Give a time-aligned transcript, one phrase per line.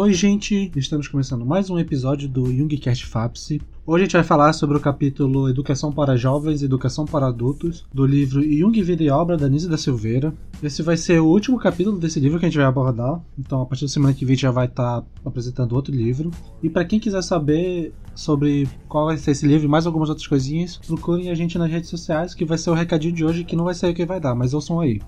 [0.00, 0.70] Oi, gente!
[0.76, 3.60] Estamos começando mais um episódio do Jungcast FAPSI.
[3.84, 7.84] Hoje a gente vai falar sobre o capítulo Educação para Jovens e Educação para Adultos,
[7.92, 10.32] do livro Jung, Vida e Obra, da Nise da Silveira.
[10.62, 13.66] Esse vai ser o último capítulo desse livro que a gente vai abordar, então a
[13.66, 16.30] partir da semana que vem já vai estar apresentando outro livro.
[16.62, 20.28] E para quem quiser saber sobre qual vai ser esse livro e mais algumas outras
[20.28, 23.56] coisinhas, procurem a gente nas redes sociais, que vai ser o recadinho de hoje, que
[23.56, 25.00] não vai ser o que vai dar, mas ouçam aí.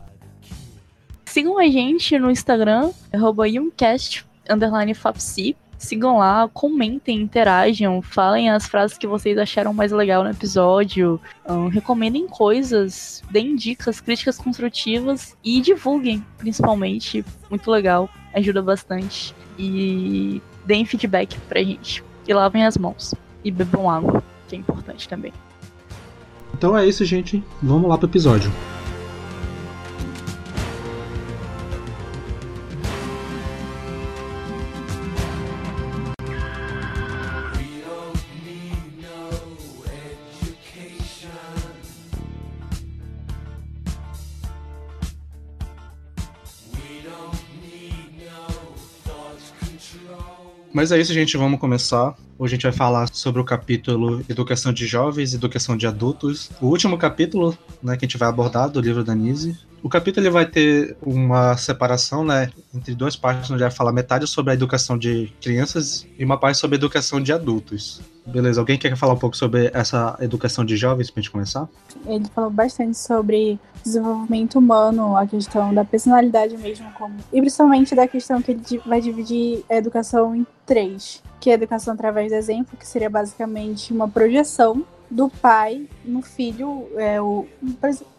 [1.27, 3.47] Sigam a gente no Instagram, arroba
[4.51, 5.57] underline Fapsi.
[5.79, 11.69] Sigam lá, comentem, interajam, falem as frases que vocês acharam mais legal no episódio, um,
[11.69, 17.25] recomendem coisas, deem dicas, críticas construtivas e divulguem, principalmente.
[17.49, 19.35] Muito legal, ajuda bastante.
[19.59, 22.05] E deem feedback pra gente.
[22.29, 23.15] E lavem as mãos.
[23.43, 25.33] E bebam água, que é importante também.
[26.53, 27.43] Então é isso, gente.
[27.63, 28.53] Vamos lá pro episódio.
[50.73, 51.37] Mas é isso, gente.
[51.37, 52.15] Vamos começar.
[52.41, 56.51] Hoje a gente vai falar sobre o capítulo Educação de Jovens Educação de Adultos.
[56.59, 59.59] O último capítulo né, que a gente vai abordar do livro da Nise.
[59.83, 64.27] O capítulo ele vai ter uma separação né, entre duas partes, onde vai falar metade
[64.27, 68.01] sobre a educação de crianças e uma parte sobre a educação de adultos.
[68.25, 71.69] Beleza, alguém quer falar um pouco sobre essa educação de jovens pra gente começar?
[72.07, 78.09] Ele falou bastante sobre desenvolvimento humano, a questão da personalidade mesmo, como e principalmente da
[78.09, 82.77] questão que ele vai dividir a educação em três, que é educação através do exemplo,
[82.77, 87.47] que seria basicamente uma projeção do pai no filho, é, o,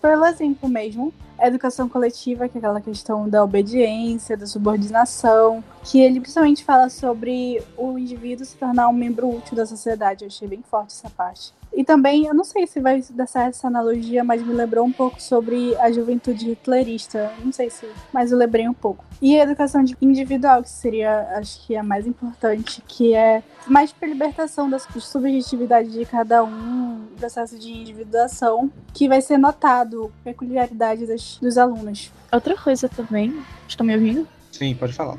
[0.01, 5.99] pelo exemplo mesmo, a educação coletiva, que é aquela questão da obediência, da subordinação, que
[5.99, 10.23] ele principalmente fala sobre o indivíduo se tornar um membro útil da sociedade.
[10.23, 11.53] Eu achei bem forte essa parte.
[11.73, 14.91] E também, eu não sei se vai dar certo essa analogia, mas me lembrou um
[14.91, 17.31] pouco sobre a juventude hitlerista.
[17.43, 19.05] Não sei se, mas eu lembrei um pouco.
[19.21, 24.07] E a educação individual, que seria, acho que a mais importante, que é mais para
[24.07, 31.37] libertação das subjetividades de cada um, processo de individuação, que vai ser notado peculiaridades das,
[31.37, 32.11] dos alunos.
[32.31, 34.27] Outra coisa também, estão me ouvindo?
[34.51, 35.17] Sim, pode falar.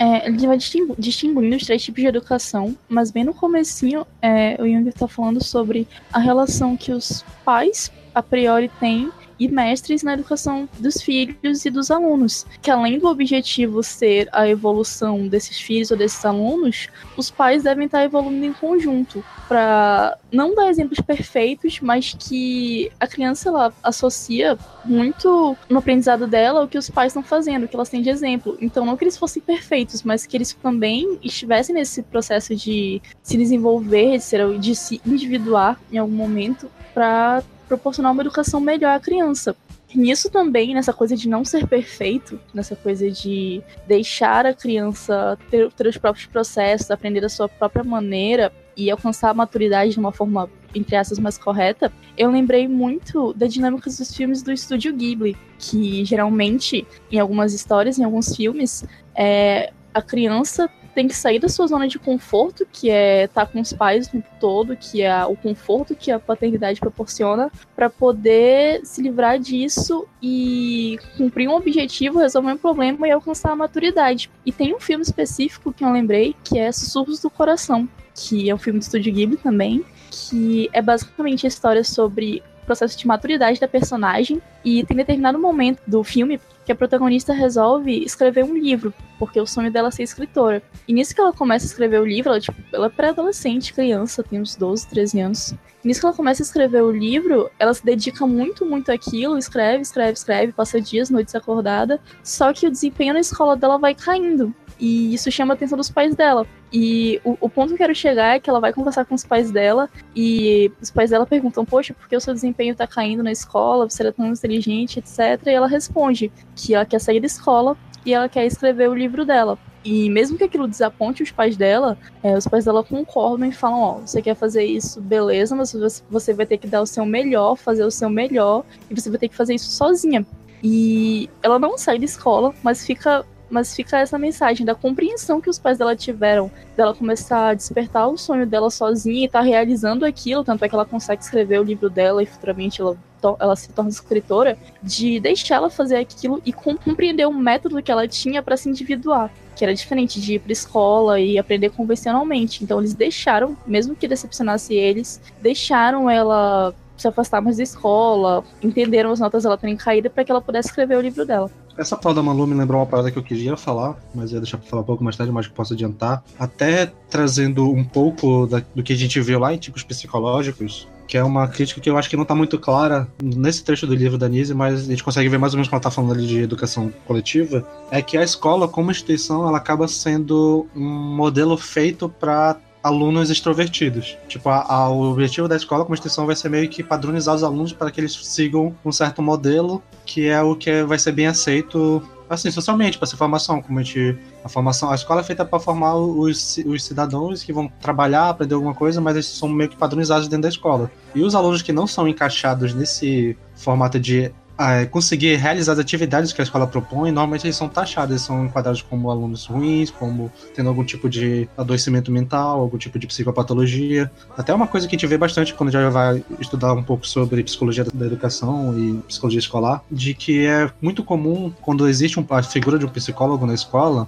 [0.00, 4.56] É, ele vai distingu distinguindo os três tipos de educação, mas bem no comecinho, é,
[4.58, 10.02] o Jung está falando sobre a relação que os pais, a priori, têm e mestres
[10.02, 12.46] na educação dos filhos e dos alunos.
[12.60, 17.86] Que além do objetivo ser a evolução desses filhos ou desses alunos, os pais devem
[17.86, 24.58] estar evoluindo em conjunto para não dar exemplos perfeitos, mas que a criança ela associa
[24.84, 28.10] muito no aprendizado dela o que os pais estão fazendo, o que elas têm de
[28.10, 28.58] exemplo.
[28.60, 33.38] Então não que eles fossem perfeitos, mas que eles também estivessem nesse processo de se
[33.38, 38.98] desenvolver, de, ser, de se individuar em algum momento para proporcionar uma educação melhor à
[38.98, 39.54] criança.
[39.94, 45.70] Nisso também, nessa coisa de não ser perfeito, nessa coisa de deixar a criança ter,
[45.72, 50.10] ter os próprios processos, aprender da sua própria maneira e alcançar a maturidade de uma
[50.10, 55.36] forma, entre aspas, mais correta, eu lembrei muito da dinâmica dos filmes do estúdio Ghibli,
[55.58, 61.48] que geralmente, em algumas histórias, em alguns filmes, é, a criança tem que sair da
[61.48, 65.02] sua zona de conforto, que é estar tá com os pais o tempo todo, que
[65.02, 71.54] é o conforto que a paternidade proporciona, para poder se livrar disso e cumprir um
[71.54, 74.30] objetivo, resolver um problema e alcançar a maturidade.
[74.44, 78.54] E tem um filme específico que eu lembrei, que é Sussurros do Coração, que é
[78.54, 83.06] um filme do Estúdio Ghibli também, que é basicamente a história sobre o processo de
[83.06, 88.56] maturidade da personagem e tem determinado momento do filme que a protagonista resolve escrever um
[88.56, 90.62] livro, porque o sonho dela é ser escritora.
[90.86, 94.22] E nisso que ela começa a escrever o livro, ela, tipo, ela é pré-adolescente, criança,
[94.22, 95.54] tem uns 12, 13 anos.
[95.82, 99.36] E nisso que ela começa a escrever o livro, ela se dedica muito, muito àquilo,
[99.36, 101.98] escreve, escreve, escreve, passa dias, noites acordada.
[102.22, 104.54] Só que o desempenho na escola dela vai caindo.
[104.80, 106.46] E isso chama a atenção dos pais dela.
[106.72, 109.24] E o, o, ponto que eu quero chegar é que ela vai conversar com os
[109.24, 113.22] pais dela e os pais dela perguntam: Poxa, por que o seu desempenho tá caindo
[113.22, 113.88] na escola?
[113.88, 115.46] Você é tão inteligente, etc.
[115.46, 119.26] E ela responde que ela quer sair da escola e ela quer escrever o livro
[119.26, 119.58] dela.
[119.84, 123.80] E mesmo que aquilo desaponte os pais dela, é, os pais dela concordam e falam:
[123.80, 127.56] Ó, você quer fazer isso, beleza, mas você vai ter que dar o seu melhor,
[127.56, 130.26] fazer o seu melhor, e você vai ter que fazer isso sozinha.
[130.62, 135.50] E ela não sai da escola, mas fica mas fica essa mensagem da compreensão que
[135.50, 139.44] os pais dela tiveram, dela começar a despertar o sonho dela sozinha e estar tá
[139.44, 142.96] realizando aquilo, tanto é que ela consegue escrever o livro dela e futuramente ela,
[143.38, 148.06] ela se torna escritora, de deixar ela fazer aquilo e compreender o método que ela
[148.06, 152.64] tinha para se individuar que era diferente de ir pra escola e aprender convencionalmente.
[152.64, 159.10] Então eles deixaram, mesmo que decepcionasse eles, deixaram ela se afastar mais da escola, entenderam
[159.10, 161.50] as notas dela terem caído para que ela pudesse escrever o livro dela.
[161.80, 164.58] Essa fala da Malu me lembrou uma parada que eu queria falar, mas ia deixar
[164.58, 166.22] pra falar um pouco mais tarde, mas que posso adiantar.
[166.38, 171.16] Até trazendo um pouco da, do que a gente viu lá em tipos psicológicos, que
[171.16, 174.18] é uma crítica que eu acho que não tá muito clara nesse trecho do livro
[174.18, 176.26] da Nise, mas a gente consegue ver mais ou menos quando ela tá falando ali
[176.26, 182.10] de educação coletiva, é que a escola, como instituição, ela acaba sendo um modelo feito
[182.10, 184.16] para alunos extrovertidos.
[184.28, 187.42] Tipo, a, a, o objetivo da escola como instituição vai ser meio que padronizar os
[187.42, 191.26] alunos para que eles sigam um certo modelo, que é o que vai ser bem
[191.26, 194.16] aceito assim, socialmente, para essa formação, como a gente.
[194.44, 198.54] A formação, a escola é feita para formar os, os cidadãos que vão trabalhar, aprender
[198.54, 200.90] alguma coisa, mas eles são meio que padronizados dentro da escola.
[201.14, 206.34] E os alunos que não são encaixados nesse formato de é, conseguir realizar as atividades
[206.34, 210.30] que a escola propõe, normalmente eles são taxados, eles são enquadrados como alunos ruins, como
[210.54, 214.10] tendo algum tipo de adoecimento mental, algum tipo de psicopatologia.
[214.36, 217.42] Até uma coisa que a gente vê bastante quando já vai estudar um pouco sobre
[217.42, 222.42] psicologia da educação e psicologia escolar, de que é muito comum quando existe um, a
[222.42, 224.06] figura de um psicólogo na escola,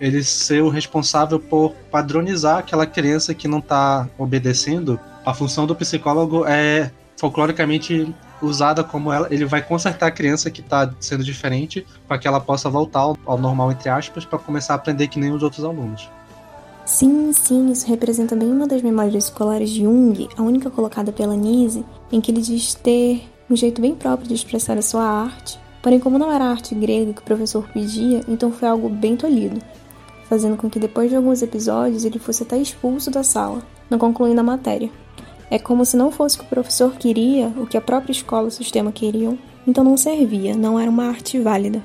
[0.00, 4.98] ele ser o responsável por padronizar aquela criança que não está obedecendo.
[5.24, 6.90] A função do psicólogo é
[7.22, 12.26] folcloricamente usada como ela, ele vai consertar a criança que está sendo diferente para que
[12.26, 15.40] ela possa voltar ao, ao normal entre aspas para começar a aprender que nem os
[15.40, 16.10] outros alunos.
[16.84, 21.36] Sim, sim, isso representa bem uma das memórias escolares de Jung, a única colocada pela
[21.36, 25.60] Nise, em que ele diz ter um jeito bem próprio de expressar a sua arte.
[25.80, 29.62] Porém, como não era arte grega que o professor pedia, então foi algo bem tolhido,
[30.28, 34.40] fazendo com que depois de alguns episódios ele fosse até expulso da sala, não concluindo
[34.40, 34.90] a matéria.
[35.52, 38.44] É como se não fosse o que o professor queria, o que a própria escola
[38.44, 41.82] e o sistema queriam, então não servia, não era uma arte válida.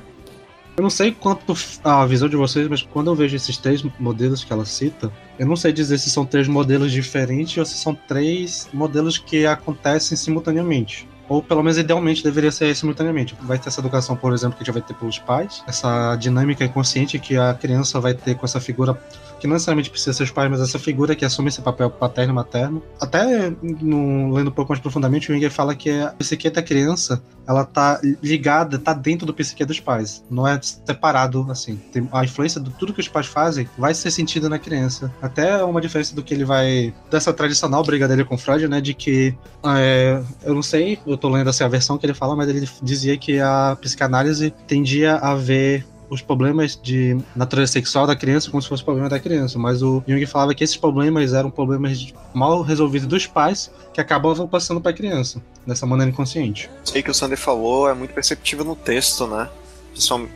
[0.77, 1.53] Eu não sei quanto
[1.83, 5.45] a visão de vocês, mas quando eu vejo esses três modelos que ela cita, eu
[5.45, 10.15] não sei dizer se são três modelos diferentes ou se são três modelos que acontecem
[10.15, 11.05] simultaneamente.
[11.27, 13.35] Ou pelo menos idealmente deveria ser simultaneamente.
[13.41, 17.19] Vai ter essa educação, por exemplo, que já vai ter pelos pais, essa dinâmica inconsciente
[17.19, 18.97] que a criança vai ter com essa figura
[19.39, 22.33] que não necessariamente precisa ser os pais, mas essa figura que assume esse papel paterno
[22.33, 22.83] e materno.
[22.99, 27.21] Até no, lendo um pouco mais profundamente, o Winger fala que a psique da criança
[27.47, 30.23] ela tá ligada, tá dentro do psique dos pais.
[30.29, 31.77] Não é separado assim.
[31.91, 35.11] Tem a influência de tudo que os pais fazem vai ser sentida na criança.
[35.21, 36.93] Até uma diferença do que ele vai.
[37.09, 38.81] dessa tradicional briga dele com Freud, né?
[38.81, 39.33] De que.
[39.63, 42.67] É, eu não sei, eu tô lendo assim, a versão que ele fala, mas ele
[42.81, 48.61] dizia que a psicanálise tendia a ver os problemas de natureza sexual da criança como
[48.61, 52.61] se fosse problema da criança, mas o Jung falava que esses problemas eram problemas mal
[52.61, 56.69] resolvidos dos pais que acabavam passando para a criança, dessa maneira inconsciente.
[56.83, 59.49] Sei que o Sander falou é muito perceptível no texto, né?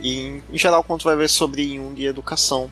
[0.00, 2.70] E em geral quando vai ver sobre Jung e educação,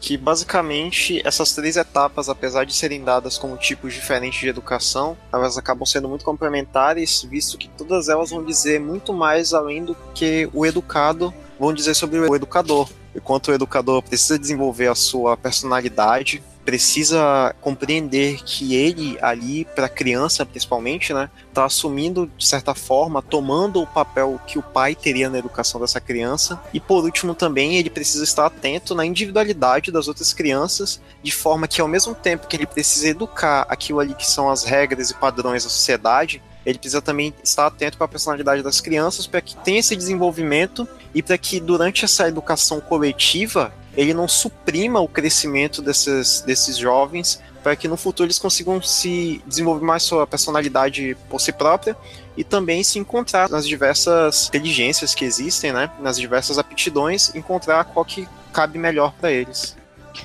[0.00, 5.56] que basicamente essas três etapas, apesar de serem dadas como tipos diferentes de educação, elas
[5.56, 10.48] acabam sendo muito complementares, visto que todas elas vão dizer muito mais além do que
[10.52, 12.90] o educado vão dizer sobre o educador.
[13.14, 19.88] Enquanto o educador precisa desenvolver a sua personalidade, precisa compreender que ele ali para a
[19.88, 25.30] criança principalmente, né, tá assumindo de certa forma, tomando o papel que o pai teria
[25.30, 26.60] na educação dessa criança.
[26.74, 31.68] E por último também, ele precisa estar atento na individualidade das outras crianças, de forma
[31.68, 35.14] que ao mesmo tempo que ele precisa educar aquilo ali que são as regras e
[35.14, 39.56] padrões da sociedade, ele precisa também estar atento para a personalidade das crianças para que
[39.56, 45.82] tenha esse desenvolvimento e para que durante essa educação coletiva ele não suprima o crescimento
[45.82, 51.40] desses, desses jovens para que no futuro eles consigam se desenvolver mais sua personalidade por
[51.40, 51.96] si própria
[52.36, 58.04] e também se encontrar nas diversas inteligências que existem, né, nas diversas aptidões, encontrar qual
[58.04, 59.76] que cabe melhor para eles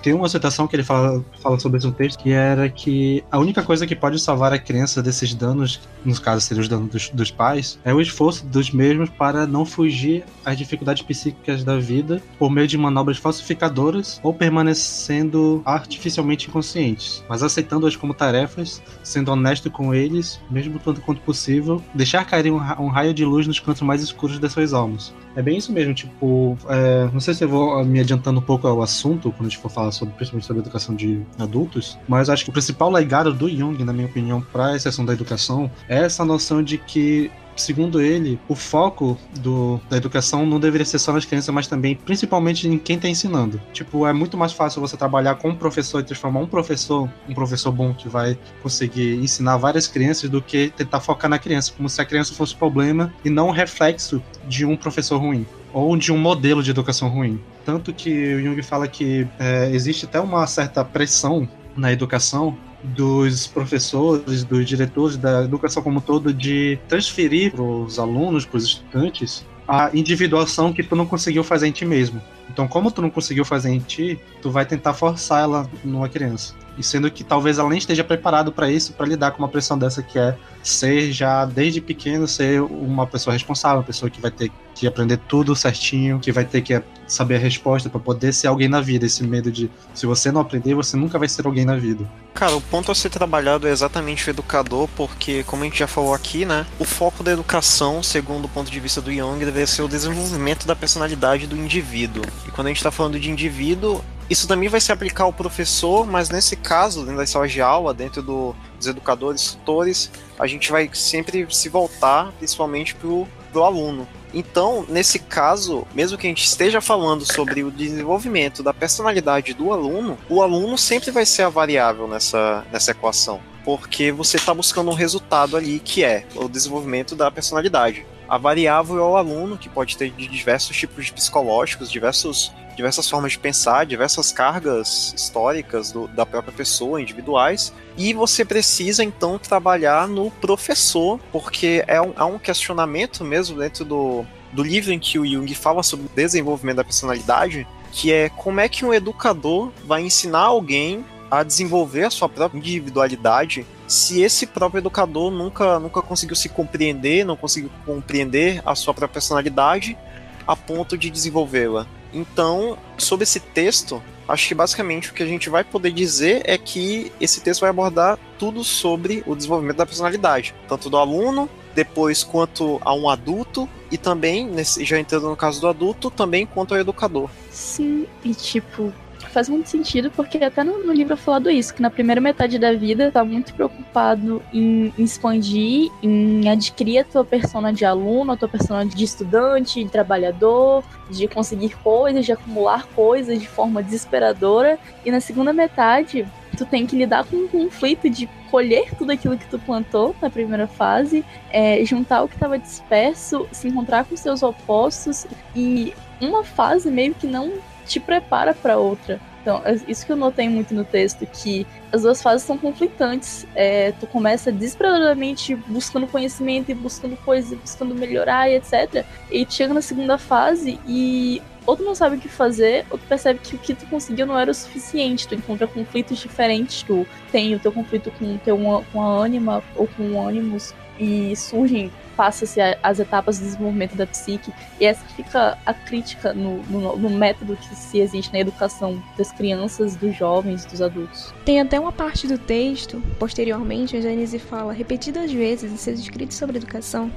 [0.02, 3.64] tem uma citação que ele fala, fala sobre esse texto, que era que a única
[3.64, 7.32] coisa que pode salvar a criança desses danos, nos casos seriam os danos dos, dos
[7.32, 12.50] pais, é o esforço dos mesmos para não fugir às dificuldades psíquicas da vida por
[12.50, 19.94] meio de manobras falsificadoras ou permanecendo artificialmente inconscientes, mas aceitando-as como tarefas, sendo honesto com
[19.94, 24.02] eles, mesmo tanto quanto possível, deixar cair um, um raio de luz nos cantos mais
[24.02, 25.14] escuros das suas almas.
[25.38, 28.68] É bem isso mesmo, tipo, é, não sei se eu vou me adiantando um pouco
[28.68, 32.44] ao assunto, quando a gente for falar sobre, principalmente sobre educação de adultos, mas acho
[32.44, 36.00] que o principal legado do Jung, na minha opinião, para a exceção da educação, é
[36.00, 37.30] essa noção de que
[37.62, 41.96] segundo ele, o foco do, da educação não deveria ser só nas crianças, mas também,
[41.96, 43.62] principalmente, em quem está ensinando.
[43.74, 47.34] Tipo, é muito mais fácil você trabalhar com um professor e transformar um professor, um
[47.34, 51.90] professor bom que vai conseguir ensinar várias crianças do que tentar focar na criança, como
[51.90, 55.96] se a criança fosse o problema e não um reflexo de um professor ruim ou
[55.98, 57.40] de um modelo de educação ruim.
[57.66, 62.58] tanto que o Jung fala que é, existe até uma certa pressão na educação
[62.96, 68.58] dos professores, dos diretores da educação como um todo de transferir para os alunos, para
[68.58, 72.22] os estudantes, a individuação que tu não conseguiu fazer em ti mesmo.
[72.50, 76.54] Então, como tu não conseguiu fazer em ti, tu vai tentar forçar ela numa criança.
[76.78, 79.78] E sendo que talvez ela nem esteja preparado para isso, para lidar com uma pressão
[79.78, 84.30] dessa que é ser já desde pequeno ser uma pessoa responsável, uma pessoa que vai
[84.30, 88.46] ter que aprender tudo certinho, que vai ter que saber a resposta para poder ser
[88.46, 89.08] alguém na vida.
[89.08, 92.08] Esse medo de se você não aprender, você nunca vai ser alguém na vida.
[92.36, 95.88] Cara, o ponto a ser trabalhado é exatamente o educador, porque, como a gente já
[95.88, 99.66] falou aqui, né, o foco da educação, segundo o ponto de vista do Young, deveria
[99.66, 102.24] ser o desenvolvimento da personalidade do indivíduo.
[102.46, 106.06] E quando a gente está falando de indivíduo, isso também vai se aplicar ao professor,
[106.06, 110.70] mas nesse caso, dentro das salas de aula, dentro do, dos educadores, tutores, a gente
[110.70, 114.08] vai sempre se voltar principalmente pro, pro aluno.
[114.34, 119.72] Então, nesse caso, mesmo que a gente esteja falando sobre o desenvolvimento da personalidade do
[119.72, 123.40] aluno, o aluno sempre vai ser a variável nessa, nessa equação.
[123.64, 128.06] Porque você está buscando um resultado ali que é o desenvolvimento da personalidade.
[128.28, 133.32] A variável é o aluno, que pode ter diversos tipos de psicológicos, diversos diversas formas
[133.32, 140.08] de pensar, diversas cargas históricas do, da própria pessoa, individuais, e você precisa então trabalhar
[140.08, 145.18] no professor, porque é um, há um questionamento mesmo dentro do, do livro em que
[145.18, 149.72] o Jung fala sobre o desenvolvimento da personalidade, que é como é que um educador
[149.84, 156.02] vai ensinar alguém a desenvolver a sua própria individualidade se esse próprio educador nunca, nunca
[156.02, 159.98] conseguiu se compreender, não conseguiu compreender a sua própria personalidade
[160.46, 161.88] a ponto de desenvolvê-la.
[162.14, 166.58] Então, sobre esse texto, acho que basicamente o que a gente vai poder dizer é
[166.58, 172.24] que esse texto vai abordar tudo sobre o desenvolvimento da personalidade, tanto do aluno, depois
[172.24, 176.80] quanto a um adulto e também, já entrando no caso do adulto, também quanto ao
[176.80, 177.30] educador.
[177.52, 178.92] Sim, e tipo,
[179.38, 182.58] faz muito sentido, porque até no, no, livro é falado isso, que na primeira metade
[182.58, 188.32] da vida tá muito preocupado em, em expandir, em adquirir a tua persona de aluno,
[188.32, 193.84] a tua persona de estudante, de trabalhador, de conseguir coisas, de acumular coisas de forma
[193.84, 194.80] desesperadora.
[195.06, 196.28] E na segunda metade,
[196.58, 200.32] tu tem que lidar com um conflito de colher tudo aquilo que tu plantou na
[200.32, 206.44] primeira fase, é, juntar o que estava disperso, se encontrar com seus opostos e uma
[206.44, 207.54] fase meio que não
[207.88, 209.20] te prepara para outra.
[209.42, 213.48] Então, é isso que eu notei muito no texto, que as duas fases são conflitantes.
[213.56, 219.06] É, tu começa desesperadamente buscando conhecimento e buscando coisas, buscando melhorar e etc.
[219.32, 223.06] E chega na segunda fase e ou tu não sabe o que fazer, ou tu
[223.08, 225.28] percebe que o que tu conseguiu não era o suficiente.
[225.28, 226.84] Tu encontra conflitos diferentes.
[226.84, 228.58] Tu tem o teu conflito com, teu,
[228.92, 234.08] com a ânima ou com o ânimos e surgem passa-se as etapas de desenvolvimento da
[234.08, 239.02] psique, e essa fica a crítica no, no, no, método que se existe na educação
[239.16, 241.34] das crianças, dos jovens, dos adultos.
[241.46, 246.00] Tem até uma parte do texto, posteriormente, onde a Anise fala repetidas vezes em seus
[246.00, 247.12] escritos sobre educação,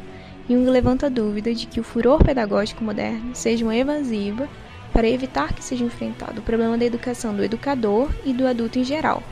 [0.49, 4.49] Jung levanta a dúvida de que o furor pedagógico moderno seja uma evasiva
[4.93, 8.85] para evitar que seja enfrentado o problema da educação do educador e do adulto em
[8.85, 9.23] geral,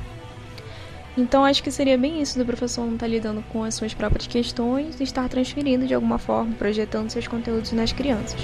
[1.18, 3.92] então acho que seria bem isso do professor não estar tá lidando com as suas
[3.92, 8.40] próprias questões e estar transferindo de alguma forma, projetando seus conteúdos nas crianças.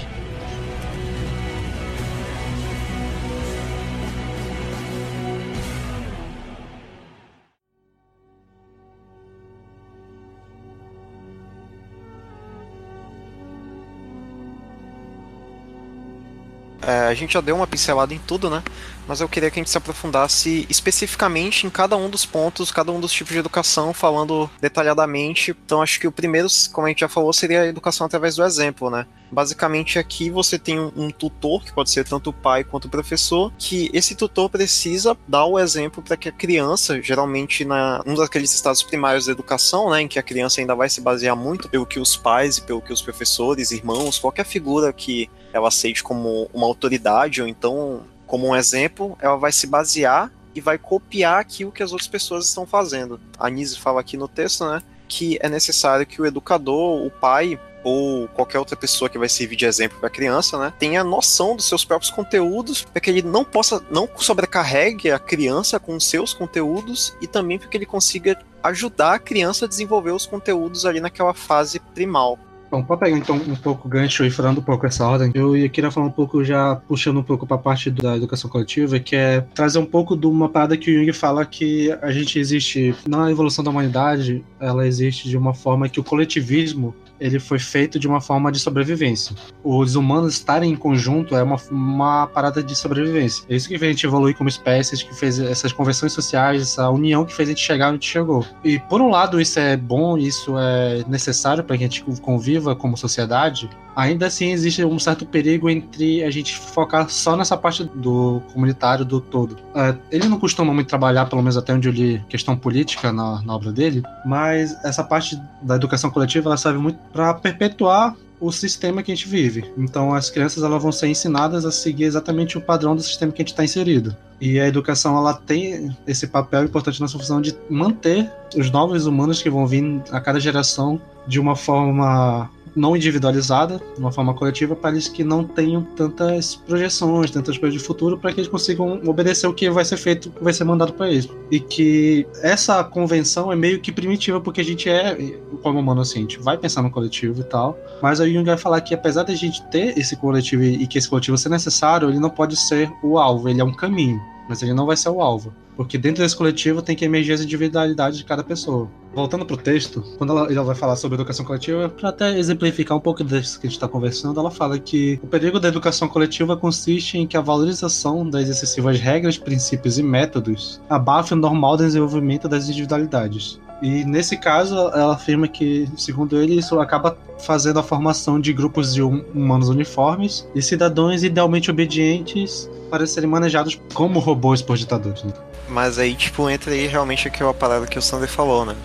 [16.85, 18.63] É, a gente já deu uma pincelada em tudo, né?
[19.07, 22.91] Mas eu queria que a gente se aprofundasse especificamente em cada um dos pontos, cada
[22.91, 25.55] um dos tipos de educação, falando detalhadamente.
[25.65, 28.43] Então, acho que o primeiro, como a gente já falou, seria a educação através do
[28.43, 29.05] exemplo, né?
[29.31, 33.51] Basicamente, aqui você tem um, tutor, que pode ser tanto o pai quanto o professor,
[33.57, 38.53] que esse tutor precisa dar o exemplo para que a criança, geralmente na um daqueles
[38.53, 41.85] estados primários da educação, né, em que a criança ainda vai se basear muito pelo
[41.85, 46.49] que os pais e pelo que os professores, irmãos, qualquer figura que ela aceite como
[46.53, 51.71] uma autoridade ou então como um exemplo, ela vai se basear e vai copiar aquilo
[51.71, 53.19] que as outras pessoas estão fazendo.
[53.37, 57.59] A Nise fala aqui no texto, né, que é necessário que o educador, o pai
[57.85, 61.55] ou qualquer outra pessoa que vai servir de exemplo para a criança, né, tenha noção
[61.55, 66.03] dos seus próprios conteúdos, para que ele não possa, não sobrecarregue a criança com os
[66.03, 70.83] seus conteúdos e também para que ele consiga ajudar a criança a desenvolver os conteúdos
[70.83, 72.39] ali naquela fase primal.
[72.71, 75.51] Bom, para pegar então um pouco o gancho e falando um pouco essa ordem, eu
[75.69, 79.15] queria falar um pouco, já puxando um pouco para a parte da educação coletiva, que
[79.15, 82.95] é trazer um pouco de uma parada que o Jung fala que a gente existe
[83.07, 87.99] na evolução da humanidade, ela existe de uma forma que o coletivismo ele foi feito
[87.99, 89.35] de uma forma de sobrevivência.
[89.63, 93.45] Os humanos estarem em conjunto é uma, uma parada de sobrevivência.
[93.49, 96.89] É isso que fez a gente evoluir como espécies, que fez essas conversões sociais, essa
[96.89, 98.45] união que fez a gente chegar onde chegou.
[98.63, 102.75] E por um lado isso é bom, isso é necessário para que a gente conviva
[102.75, 107.83] como sociedade, ainda assim existe um certo perigo entre a gente focar só nessa parte
[107.83, 109.57] do comunitário do todo.
[109.73, 113.41] É, ele não costuma muito trabalhar, pelo menos até onde eu li, questão política na,
[113.41, 118.51] na obra dele, mas essa parte da educação coletiva ela serve muito para perpetuar o
[118.51, 119.65] sistema que a gente vive.
[119.77, 123.41] Então as crianças elas vão ser ensinadas a seguir exatamente o padrão do sistema que
[123.41, 124.15] a gente está inserido.
[124.39, 129.05] E a educação ela tem esse papel importante na sua função de manter os novos
[129.05, 134.33] humanos que vão vir a cada geração de uma forma não individualizada, de uma forma
[134.33, 138.49] coletiva, para eles que não tenham tantas projeções, tantas coisas de futuro, para que eles
[138.49, 141.29] consigam obedecer o que vai ser feito, o que vai ser mandado para eles.
[141.49, 145.15] E que essa convenção é meio que primitiva, porque a gente é,
[145.63, 148.57] como humano assim, a gente vai pensar no coletivo e tal, mas a Jung vai
[148.57, 152.09] falar que apesar de a gente ter esse coletivo e que esse coletivo ser necessário,
[152.09, 155.09] ele não pode ser o alvo, ele é um caminho mas ele não vai ser
[155.09, 155.53] o alvo.
[155.75, 158.89] Porque dentro desse coletivo tem que emergir as individualidades de cada pessoa.
[159.13, 163.01] Voltando pro texto, quando ela, ela vai falar sobre educação coletiva, para até exemplificar um
[163.01, 166.55] pouco disso que a gente está conversando, ela fala que o perigo da educação coletiva
[166.55, 172.47] consiste em que a valorização das excessivas regras, princípios e métodos abafe o normal desenvolvimento
[172.47, 173.59] das individualidades.
[173.85, 178.95] E nesse caso, ela afirma que, segundo ele, isso acaba fazendo a formação de grupos
[178.95, 185.21] de hum, humanos uniformes e cidadãos idealmente obedientes para serem manejados como robôs por ditadores.
[185.23, 185.31] Né?
[185.69, 188.75] Mas aí, tipo, entra aí realmente aquela parada que o Sander falou, né?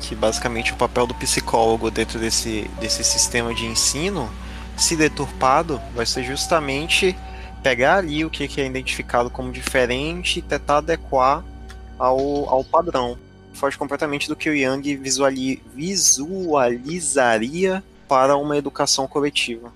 [0.00, 4.26] Que basicamente o papel do psicólogo dentro desse, desse sistema de ensino,
[4.74, 7.14] se deturpado, vai ser justamente
[7.62, 11.44] pegar ali o que é identificado como diferente e tentar adequar
[11.98, 13.18] ao, ao padrão.
[13.56, 19.72] Foge completamente do que o Yang visuali, visualizaria para uma educação coletiva.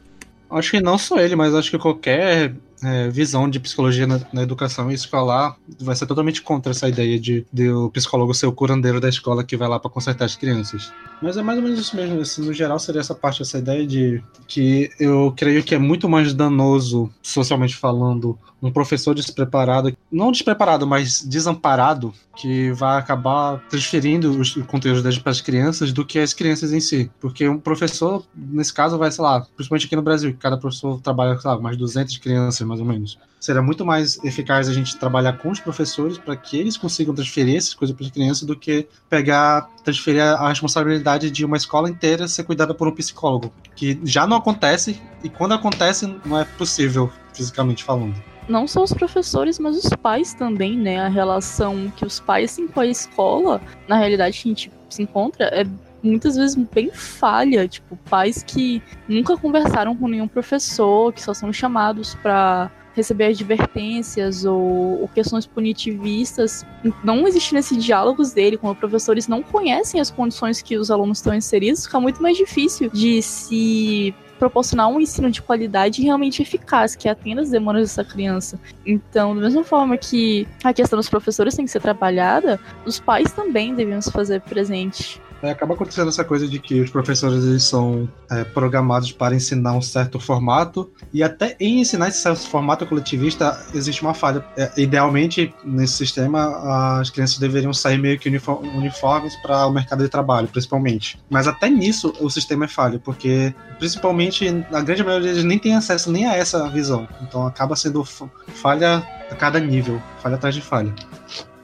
[0.51, 4.43] Acho que não só ele, mas acho que qualquer é, visão de psicologia na, na,
[4.43, 9.01] educação escolar vai ser totalmente contra essa ideia de, de o psicólogo ser o curandeiro
[9.01, 10.93] da escola que vai lá para consertar as crianças.
[11.23, 12.21] Mas é mais ou menos isso mesmo.
[12.21, 16.09] Assim, no geral, seria essa parte, essa ideia de que eu creio que é muito
[16.09, 24.39] mais danoso, socialmente falando, um professor despreparado, não despreparado, mas desamparado, que vai acabar transferindo
[24.39, 27.11] os conteúdos para as crianças do que as crianças em si.
[27.21, 31.39] Porque um professor, nesse caso, vai, sei lá, principalmente aqui no Brasil, cada professor trabalha,
[31.39, 33.19] sei lá, mais 200 crianças, mais ou menos.
[33.39, 37.57] Seria muito mais eficaz a gente trabalhar com os professores para que eles consigam transferir
[37.57, 42.29] essas coisas para as crianças do que pegar, transferir a responsabilidade de uma escola inteira
[42.29, 43.53] ser cuidada por um psicólogo.
[43.75, 48.93] Que já não acontece e quando acontece não é possível, fisicamente falando não só os
[48.93, 51.01] professores, mas os pais também, né?
[51.01, 55.03] A relação que os pais têm com a escola, na realidade, que a gente se
[55.03, 55.65] encontra, é
[56.03, 61.53] muitas vezes bem falha, tipo, pais que nunca conversaram com nenhum professor, que só são
[61.53, 66.65] chamados para receber advertências ou, ou, questões punitivistas.
[67.05, 71.35] Não existe nesse diálogos dele, como professores não conhecem as condições que os alunos estão
[71.35, 77.11] inseridos, fica muito mais difícil de se proporcionar um ensino de qualidade realmente eficaz, que
[77.11, 78.59] atenda as demandas dessa criança.
[78.87, 83.31] Então, da mesma forma que a questão dos professores tem que ser trabalhada, os pais
[83.33, 87.65] também deviam se fazer presente é, acaba acontecendo essa coisa de que os professores eles
[87.65, 92.87] são é, programados para ensinar um certo formato e até em ensinar esse certo formato
[92.87, 94.45] coletivista existe uma falha.
[94.57, 100.09] É, idealmente, nesse sistema, as crianças deveriam sair meio que uniformes para o mercado de
[100.09, 101.19] trabalho, principalmente.
[101.29, 105.75] Mas até nisso o sistema é falho, porque principalmente a grande maioria deles nem tem
[105.75, 107.09] acesso nem a essa visão.
[107.23, 110.95] Então acaba sendo falha a cada nível, falha atrás de falha.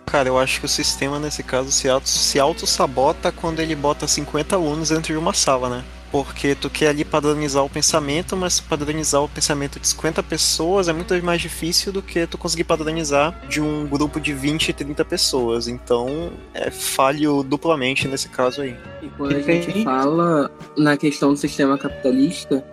[0.06, 4.06] Cara, eu acho que o sistema nesse caso se auto, se auto-sabota quando ele bota
[4.06, 5.84] 50 alunos dentro de uma sala, né?
[6.12, 10.92] Porque tu quer ali padronizar o pensamento, mas padronizar o pensamento de 50 pessoas é
[10.92, 15.04] muito mais difícil do que tu conseguir padronizar de um grupo de 20 e 30
[15.04, 15.66] pessoas.
[15.66, 18.76] Então é falho duplamente nesse caso aí.
[19.02, 22.64] E quando a gente fala na questão do sistema capitalista,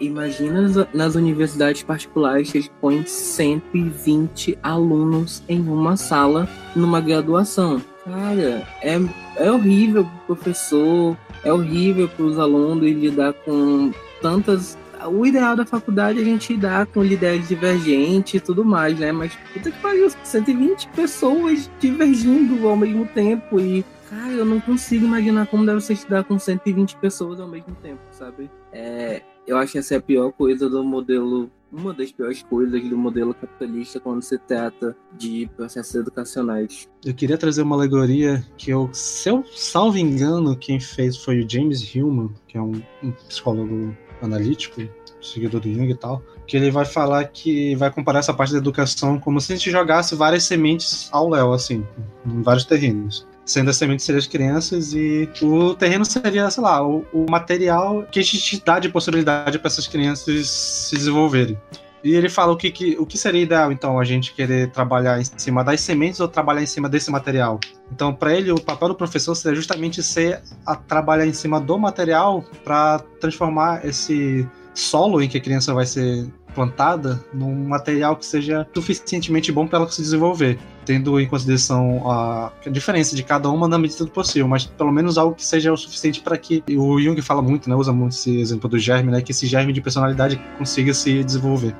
[0.00, 7.82] imagina nas universidades particulares que eles põem 120 alunos em uma sala numa graduação.
[8.04, 8.98] Cara, é,
[9.36, 14.76] é horrível pro professor, é horrível para os alunos lidar com tantas.
[15.06, 19.12] O ideal da faculdade é a gente lidar com ideias divergentes e tudo mais, né?
[19.12, 25.06] Mas puta que pariu, 120 pessoas divergindo ao mesmo tempo e Cara, eu não consigo
[25.06, 28.50] imaginar como deve ser estudar com 120 pessoas ao mesmo tempo, sabe?
[28.72, 32.82] É, eu acho que essa é a pior coisa do modelo uma das piores coisas
[32.88, 36.88] do modelo capitalista quando se trata de processos educacionais.
[37.04, 41.48] Eu queria trazer uma alegoria que eu, se eu salvo engano, quem fez foi o
[41.48, 44.82] James Hillman, que é um, um psicólogo analítico,
[45.22, 48.58] seguidor do Jung e tal, que ele vai falar que vai comparar essa parte da
[48.58, 51.86] educação como se a gente jogasse várias sementes ao léu, assim,
[52.26, 56.86] em vários terrenos sendo a semente seria as crianças e o terreno seria, sei lá,
[56.86, 61.58] o, o material que a gente dá de possibilidade para essas crianças se desenvolverem.
[62.02, 65.20] E ele fala o que, que, o que seria ideal, então, a gente querer trabalhar
[65.20, 67.60] em cima das sementes ou trabalhar em cima desse material.
[67.92, 71.78] Então, para ele, o papel do professor seria justamente ser a trabalhar em cima do
[71.78, 78.24] material para transformar esse solo em que a criança vai ser plantada num material que
[78.24, 80.58] seja suficientemente bom para ela se desenvolver,
[80.90, 85.16] tendo em consideração a, diferença de cada uma na medida do possível, mas pelo menos
[85.16, 88.40] algo que seja o suficiente para que o Jung fala muito, né, usa muito esse
[88.40, 91.76] exemplo do germe, né, que esse germe de personalidade consiga se desenvolver.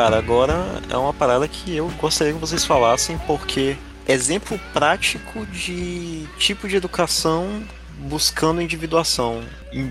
[0.00, 0.54] Cara, agora
[0.88, 3.76] é uma parada que eu gostaria que vocês falassem, porque
[4.08, 7.62] exemplo prático de tipo de educação
[7.98, 9.42] buscando individuação,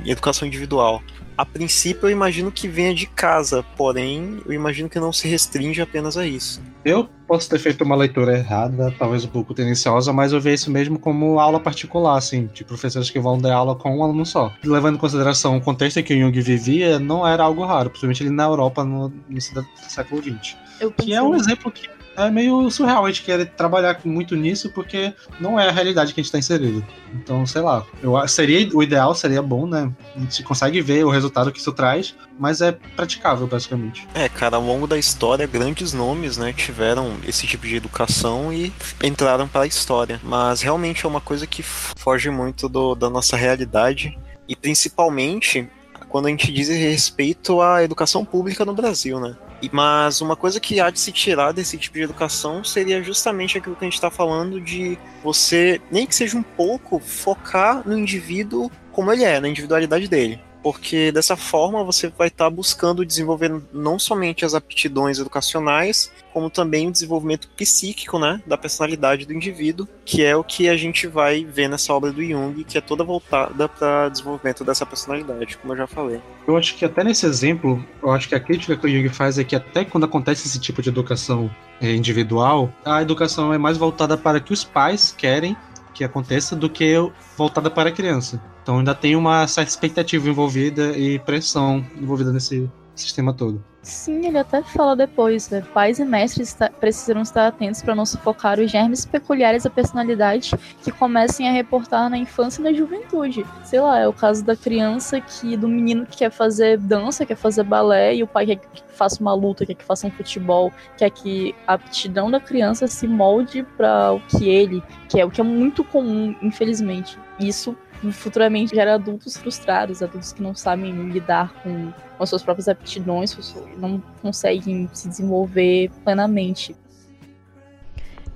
[0.08, 1.04] educação individual.
[1.40, 5.82] A princípio eu imagino que venha de casa, porém eu imagino que não se restringe
[5.82, 6.62] apenas a isso.
[6.84, 10.70] Eu posso ter feito uma leitura errada, talvez um pouco tendenciosa, mas eu vejo isso
[10.70, 14.52] mesmo como aula particular, assim, de professores que vão dar aula com um aluno só.
[14.66, 18.24] Levando em consideração o contexto em que o Jung vivia, não era algo raro, principalmente
[18.24, 20.58] ele na Europa no início do século XX.
[20.98, 21.88] Que é um exemplo que
[22.26, 26.20] é meio surreal a gente querer trabalhar muito nisso, porque não é a realidade que
[26.20, 26.86] a gente está inserido.
[27.14, 29.92] Então, sei lá, eu, seria, o ideal seria bom, né?
[30.16, 34.08] A gente consegue ver o resultado que isso traz, mas é praticável, basicamente.
[34.14, 38.72] É, cara, ao longo da história, grandes nomes, né, tiveram esse tipo de educação e
[39.04, 40.20] entraram para a história.
[40.24, 45.70] Mas realmente é uma coisa que foge muito do, da nossa realidade e principalmente
[46.10, 49.36] quando a gente diz respeito à educação pública no Brasil, né?
[49.72, 53.76] Mas uma coisa que há de se tirar desse tipo de educação seria justamente aquilo
[53.76, 58.72] que a gente está falando de você, nem que seja um pouco, focar no indivíduo
[58.92, 63.62] como ele é, na individualidade dele porque dessa forma você vai estar tá buscando desenvolver
[63.74, 69.88] não somente as aptidões educacionais, como também o desenvolvimento psíquico, né, da personalidade do indivíduo,
[70.06, 73.04] que é o que a gente vai ver nessa obra do Jung, que é toda
[73.04, 76.22] voltada para desenvolvimento dessa personalidade, como eu já falei.
[76.48, 79.38] Eu acho que até nesse exemplo, eu acho que a crítica que o Jung faz
[79.38, 81.50] é que até quando acontece esse tipo de educação
[81.82, 85.56] é, individual, a educação é mais voltada para que os pais querem
[85.94, 86.96] que aconteça do que
[87.36, 88.42] voltada para a criança.
[88.70, 93.64] Então ainda tem uma certa expectativa envolvida e pressão envolvida nesse sistema todo.
[93.82, 95.64] Sim, ele até fala depois, né?
[95.74, 100.52] pais e mestres precisam estar atentos para não sufocar os germes peculiares da personalidade
[100.84, 103.44] que comecem a reportar na infância e na juventude.
[103.64, 107.38] Sei lá, é o caso da criança que, do menino que quer fazer dança, quer
[107.38, 110.72] fazer balé, e o pai quer que faça uma luta, quer que faça um futebol,
[110.96, 115.42] quer que a aptidão da criança se molde para o que ele quer, o que
[115.42, 117.18] é muito comum, infelizmente.
[117.40, 117.76] Isso
[118.12, 123.36] futuramente gera adultos frustrados, adultos que não sabem lidar com as suas próprias aptidões,
[123.78, 126.76] não conseguem se desenvolver plenamente.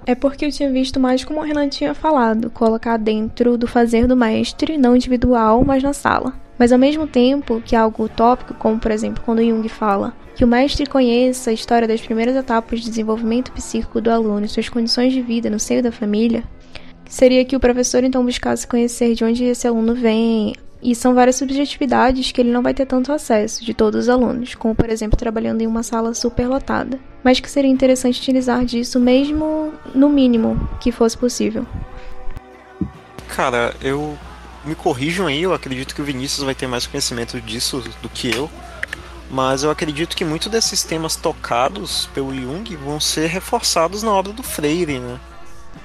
[0.06, 4.06] É porque eu tinha visto mais como o Renan tinha falado, colocar dentro do fazer
[4.06, 6.34] do mestre, não individual, mas na sala.
[6.60, 10.43] Mas ao mesmo tempo que é algo utópico, como por exemplo quando Jung fala que
[10.43, 14.67] o mestre conheça a história das primeiras etapas de desenvolvimento psíquico do aluno e suas
[14.67, 16.43] condições de vida no seio da família,
[17.13, 21.36] seria que o professor então buscasse conhecer de onde esse aluno vem, e são várias
[21.36, 25.15] subjetividades que ele não vai ter tanto acesso de todos os alunos, como por exemplo
[25.15, 30.91] trabalhando em uma sala superlotada, mas que seria interessante utilizar disso mesmo no mínimo que
[30.91, 31.67] fosse possível.
[33.28, 34.17] Cara, eu
[34.65, 38.36] me corrijam aí, eu acredito que o Vinícius vai ter mais conhecimento disso do que
[38.36, 38.49] eu.
[39.30, 44.32] Mas eu acredito que muitos desses temas tocados pelo Jung vão ser reforçados na obra
[44.32, 45.19] do Freire, né?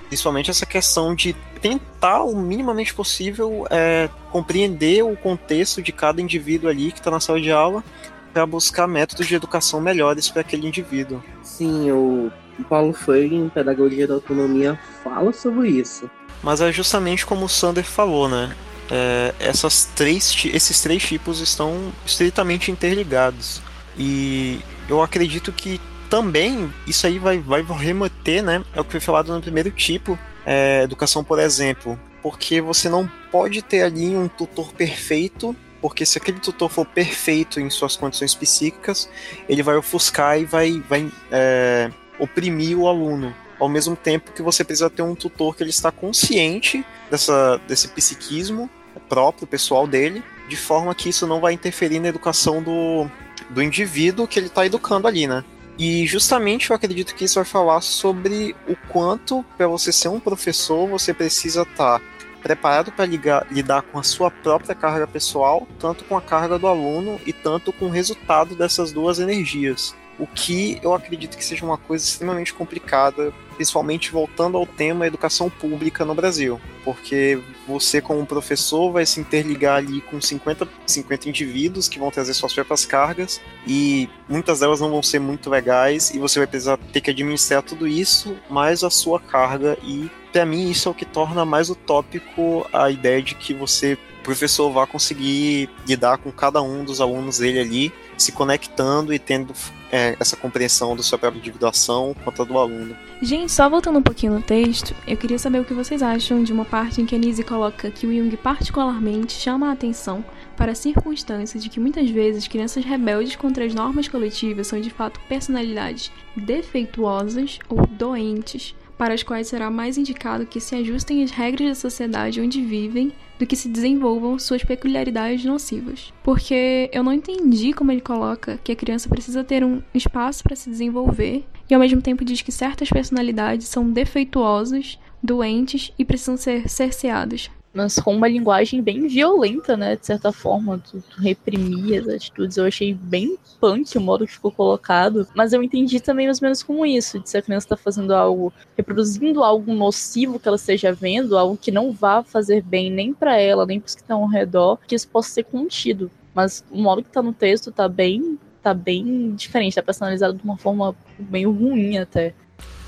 [0.09, 6.69] Principalmente essa questão de tentar o minimamente possível é, compreender o contexto de cada indivíduo
[6.69, 7.85] ali que está na sala de aula
[8.33, 11.23] para buscar métodos de educação melhores para aquele indivíduo.
[11.43, 12.31] Sim, o
[12.69, 16.11] Paulo Freire, em Pedagogia da Autonomia, fala sobre isso.
[16.43, 18.55] Mas é justamente como o Sander falou, né?
[18.91, 23.61] É, essas três, esses três tipos estão estritamente interligados.
[23.97, 28.65] E eu acredito que também isso aí vai, vai remeter, né?
[28.75, 31.99] É o que foi falado no primeiro tipo, é, educação por exemplo.
[32.23, 37.61] Porque você não pode ter ali um tutor perfeito porque se aquele tutor for perfeito
[37.61, 39.09] em suas condições psíquicas,
[39.49, 43.35] ele vai ofuscar e vai, vai é, oprimir o aluno.
[43.59, 47.89] Ao mesmo tempo que você precisa ter um tutor que ele está consciente dessa, desse
[47.89, 48.69] psiquismo
[49.09, 53.09] próprio, pessoal dele, de forma que isso não vai interferir na educação do,
[53.51, 55.45] do indivíduo que ele está educando ali, né?
[55.79, 60.19] E justamente eu acredito que isso vai falar sobre o quanto, para você ser um
[60.19, 62.05] professor, você precisa estar tá
[62.43, 63.05] preparado para
[63.51, 67.73] lidar com a sua própria carga pessoal, tanto com a carga do aluno e tanto
[67.73, 69.95] com o resultado dessas duas energias.
[70.19, 75.51] O que eu acredito que seja uma coisa extremamente complicada principalmente voltando ao tema educação
[75.51, 81.89] pública no Brasil, porque você como professor vai se interligar ali com 50, 50 indivíduos
[81.89, 86.21] que vão trazer suas próprias cargas e muitas delas não vão ser muito legais e
[86.21, 90.71] você vai precisar ter que administrar tudo isso mais a sua carga e para mim
[90.71, 95.71] isso é o que torna mais utópico a ideia de que você professor vá conseguir
[95.87, 97.93] lidar com cada um dos alunos dele ali,
[98.23, 99.55] se conectando e tendo
[99.91, 102.97] é, essa compreensão da sua própria individuação quanto a do aluno.
[103.23, 106.53] Gente, só voltando um pouquinho no texto, eu queria saber o que vocês acham de
[106.53, 110.25] uma parte em que a Nise coloca que o Jung particularmente chama a atenção
[110.57, 114.91] para a circunstância de que muitas vezes crianças rebeldes contra as normas coletivas são de
[114.91, 121.31] fato personalidades defeituosas ou doentes, para as quais será mais indicado que se ajustem às
[121.31, 126.13] regras da sociedade onde vivem do que se desenvolvam suas peculiaridades nocivas.
[126.25, 130.57] Porque eu não entendi como ele coloca que a criança precisa ter um espaço para
[130.57, 136.37] se desenvolver e ao mesmo tempo diz que certas personalidades são defeituosas, doentes e precisam
[136.37, 139.95] ser cerceadas mas com uma linguagem bem violenta, né?
[139.95, 142.57] De certa forma, tu, tu reprimir as atitudes.
[142.57, 146.47] Eu achei bem punk o modo que ficou colocado, mas eu entendi também mais ou
[146.47, 150.57] menos como isso, de se a criança está fazendo algo, reproduzindo algo nocivo que ela
[150.57, 154.03] esteja vendo, algo que não vá fazer bem nem para ela, nem para os que
[154.03, 156.11] estão ao redor, que isso possa ser contido.
[156.35, 160.43] Mas o modo que está no texto tá bem, tá bem diferente, tá personalizado de
[160.43, 162.35] uma forma meio ruim até.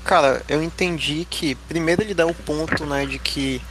[0.03, 3.61] Cara, eu entendi que primeiro ele dá o ponto, né, de que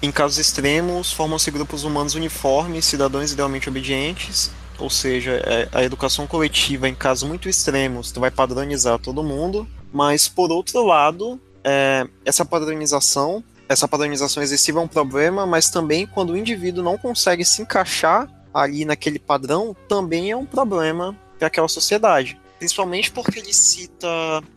[0.00, 6.26] em casos extremos, formam-se grupos humanos uniformes, cidadãos idealmente obedientes, ou seja, é, a educação
[6.26, 12.44] coletiva, em casos muito extremos, vai padronizar todo mundo, mas por outro lado, é, essa
[12.44, 17.60] padronização, essa padronização excessiva é um problema, mas também quando o indivíduo não consegue se
[17.60, 22.40] encaixar ali naquele padrão, também é um problema para aquela sociedade.
[22.58, 24.08] Principalmente porque ele cita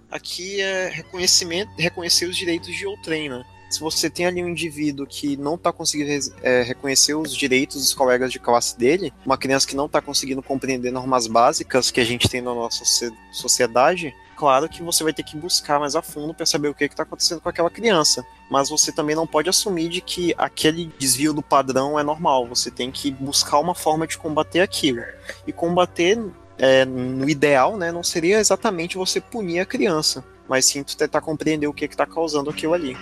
[0.10, 3.44] aqui é reconhecimento, reconhecer os direitos de outrem, né?
[3.72, 6.12] Se você tem ali um indivíduo que não está conseguindo
[6.44, 10.44] é, reconhecer os direitos dos colegas de classe dele, uma criança que não está conseguindo
[10.44, 12.84] compreender normas básicas que a gente tem na nossa
[13.32, 16.84] sociedade, claro que você vai ter que buscar mais a fundo para saber o que
[16.84, 18.26] está acontecendo com aquela criança.
[18.50, 22.48] Mas você também não pode assumir de que aquele desvio do padrão é normal.
[22.48, 25.04] Você tem que buscar uma forma de combater aquilo.
[25.48, 26.20] E combater,
[26.58, 31.68] é, no ideal, né, não seria exatamente você punir a criança, mas sim tentar compreender
[31.68, 32.98] o que está causando aquilo ali.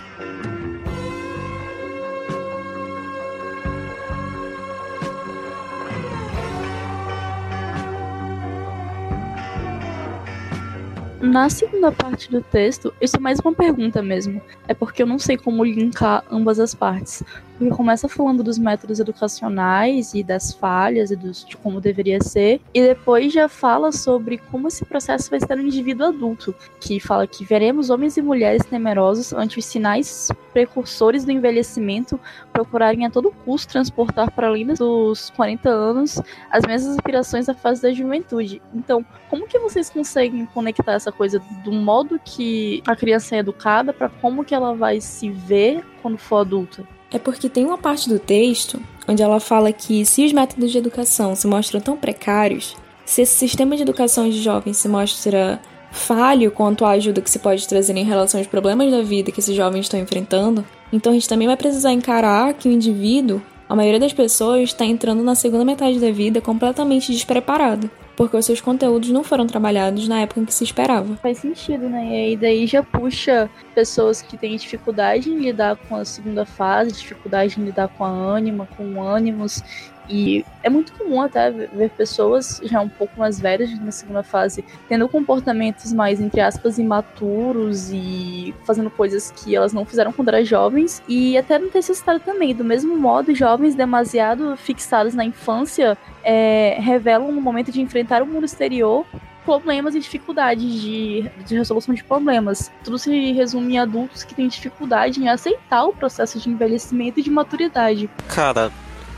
[11.20, 14.40] Na segunda parte do texto, isso é mais uma pergunta mesmo.
[14.66, 17.22] É porque eu não sei como linkar ambas as partes.
[17.60, 22.58] Porque começa falando dos métodos educacionais e das falhas e dos, de como deveria ser,
[22.72, 27.26] e depois já fala sobre como esse processo vai ser no indivíduo adulto, que fala
[27.26, 32.18] que veremos homens e mulheres temerosos ante os sinais precursores do envelhecimento
[32.50, 36.18] procurarem a todo custo transportar para além dos 40 anos
[36.50, 38.62] as mesmas aspirações da fase da juventude.
[38.72, 43.92] Então, como que vocês conseguem conectar essa coisa do modo que a criança é educada
[43.92, 46.99] para como que ela vai se ver quando for adulta?
[47.12, 50.78] É porque tem uma parte do texto onde ela fala que se os métodos de
[50.78, 56.52] educação se mostram tão precários, se esse sistema de educação de jovens se mostra falho
[56.52, 59.56] quanto à ajuda que se pode trazer em relação aos problemas da vida que esses
[59.56, 63.98] jovens estão enfrentando, então a gente também vai precisar encarar que o indivíduo, a maioria
[63.98, 67.90] das pessoas, está entrando na segunda metade da vida completamente despreparado
[68.20, 71.16] porque os seus conteúdos não foram trabalhados na época em que se esperava.
[71.22, 72.04] Faz sentido, né?
[72.04, 76.92] E aí daí já puxa pessoas que têm dificuldade em lidar com a segunda fase,
[76.92, 79.62] dificuldade em lidar com a ânima, com ânimos
[80.10, 84.64] e é muito comum até ver pessoas já um pouco mais velhas na segunda fase
[84.88, 90.44] tendo comportamentos mais, entre aspas, imaturos e fazendo coisas que elas não fizeram quando eram
[90.44, 91.00] jovens.
[91.08, 96.76] E até no terceiro estado também, do mesmo modo, jovens demasiado fixados na infância é,
[96.80, 99.06] revelam no momento de enfrentar o mundo exterior
[99.44, 102.70] problemas e dificuldades de, de resolução de problemas.
[102.84, 107.22] Tudo se resume em adultos que têm dificuldade em aceitar o processo de envelhecimento e
[107.22, 108.10] de maturidade.
[108.28, 108.70] Cara,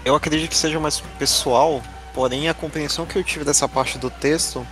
[0.04, 4.10] Eu acredito que seja mais pessoal, porém a compreensão que eu tive dessa parte do
[4.10, 4.66] texto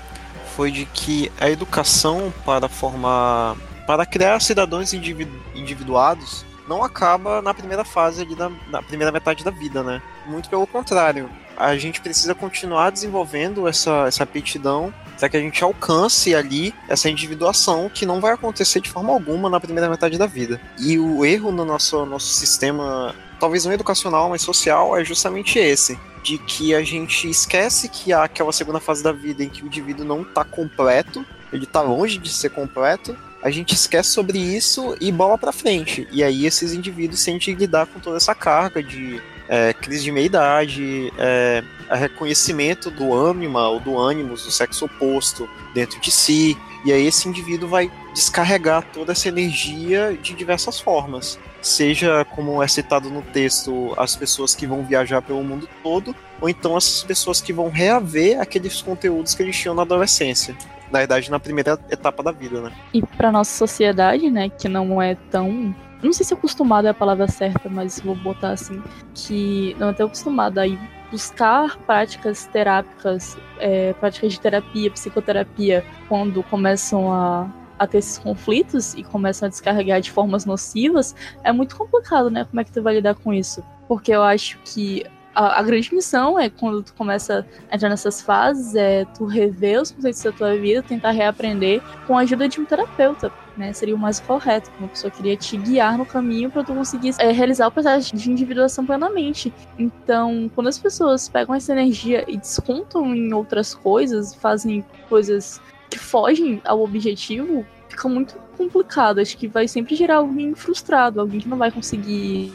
[0.57, 7.53] foi de que a educação para formar, para criar cidadãos individu individuados não acaba na
[7.53, 10.01] primeira fase ali, na, na primeira metade da vida, né?
[10.27, 11.29] Muito pelo contrário.
[11.61, 17.11] A gente precisa continuar desenvolvendo essa, essa aptidão para que a gente alcance ali essa
[17.11, 20.59] individuação que não vai acontecer de forma alguma na primeira metade da vida.
[20.79, 25.99] E o erro no nosso, nosso sistema, talvez não educacional, mas social, é justamente esse.
[26.23, 29.67] De que a gente esquece que há aquela segunda fase da vida em que o
[29.67, 34.97] indivíduo não está completo, ele está longe de ser completo, a gente esquece sobre isso
[34.99, 36.09] e bola para frente.
[36.11, 39.21] E aí esses indivíduos sentem lidar com toda essa carga de
[39.51, 46.01] é, crise de meia-idade, é, reconhecimento do ânima ou do ânimos do sexo oposto dentro
[46.01, 46.57] de si.
[46.85, 51.37] E aí esse indivíduo vai descarregar toda essa energia de diversas formas.
[51.61, 56.49] Seja, como é citado no texto, as pessoas que vão viajar pelo mundo todo, ou
[56.49, 60.57] então essas pessoas que vão reaver aqueles conteúdos que eles tinham na adolescência
[60.91, 62.73] na verdade, na primeira etapa da vida, né?
[62.93, 66.95] E para nossa sociedade, né, que não é tão não sei se acostumada é a
[66.95, 68.83] palavra certa, mas vou botar assim,
[69.15, 70.67] que não é tão acostumada a
[71.11, 78.95] buscar práticas terápicas, é, práticas de terapia, psicoterapia, quando começam a, a ter esses conflitos
[78.95, 82.45] e começam a descarregar de formas nocivas, é muito complicado, né?
[82.45, 83.63] Como é que tu vai lidar com isso?
[83.89, 88.21] Porque eu acho que a, a, grande missão é quando tu começa a entrar nessas
[88.21, 92.61] fases, é tu rever os conceitos da tua vida, tentar reaprender com a ajuda de
[92.61, 93.73] um terapeuta, né?
[93.75, 94.71] Seria o mais correto.
[94.79, 98.31] Uma pessoa queria te guiar no caminho para tu conseguir é, realizar o processo de
[98.31, 99.53] individuação plenamente.
[99.79, 105.99] Então, quando as pessoas pegam essa energia e descontam em outras coisas, fazem coisas que
[105.99, 109.21] fogem ao objetivo, fica muito complicado.
[109.21, 112.53] Acho que vai sempre gerar alguém frustrado, alguém que não vai conseguir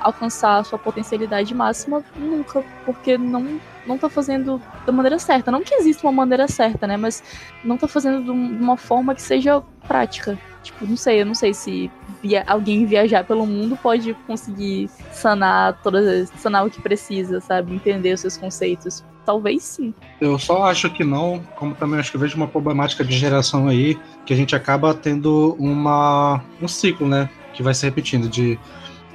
[0.00, 5.50] alcançar a sua potencialidade máxima nunca, porque não não tá fazendo da maneira certa.
[5.50, 6.96] Não que exista uma maneira certa, né?
[6.96, 7.22] Mas
[7.64, 10.38] não tá fazendo de uma forma que seja prática.
[10.62, 15.80] Tipo, não sei, eu não sei se via alguém viajar pelo mundo pode conseguir sanar
[15.80, 17.72] todas sanar o que precisa, sabe?
[17.72, 19.04] Entender os seus conceitos.
[19.24, 19.94] Talvez sim.
[20.20, 23.98] Eu só acho que não, como também acho que vejo uma problemática de geração aí,
[24.24, 27.28] que a gente acaba tendo uma um ciclo, né?
[27.54, 28.58] Que vai se repetindo de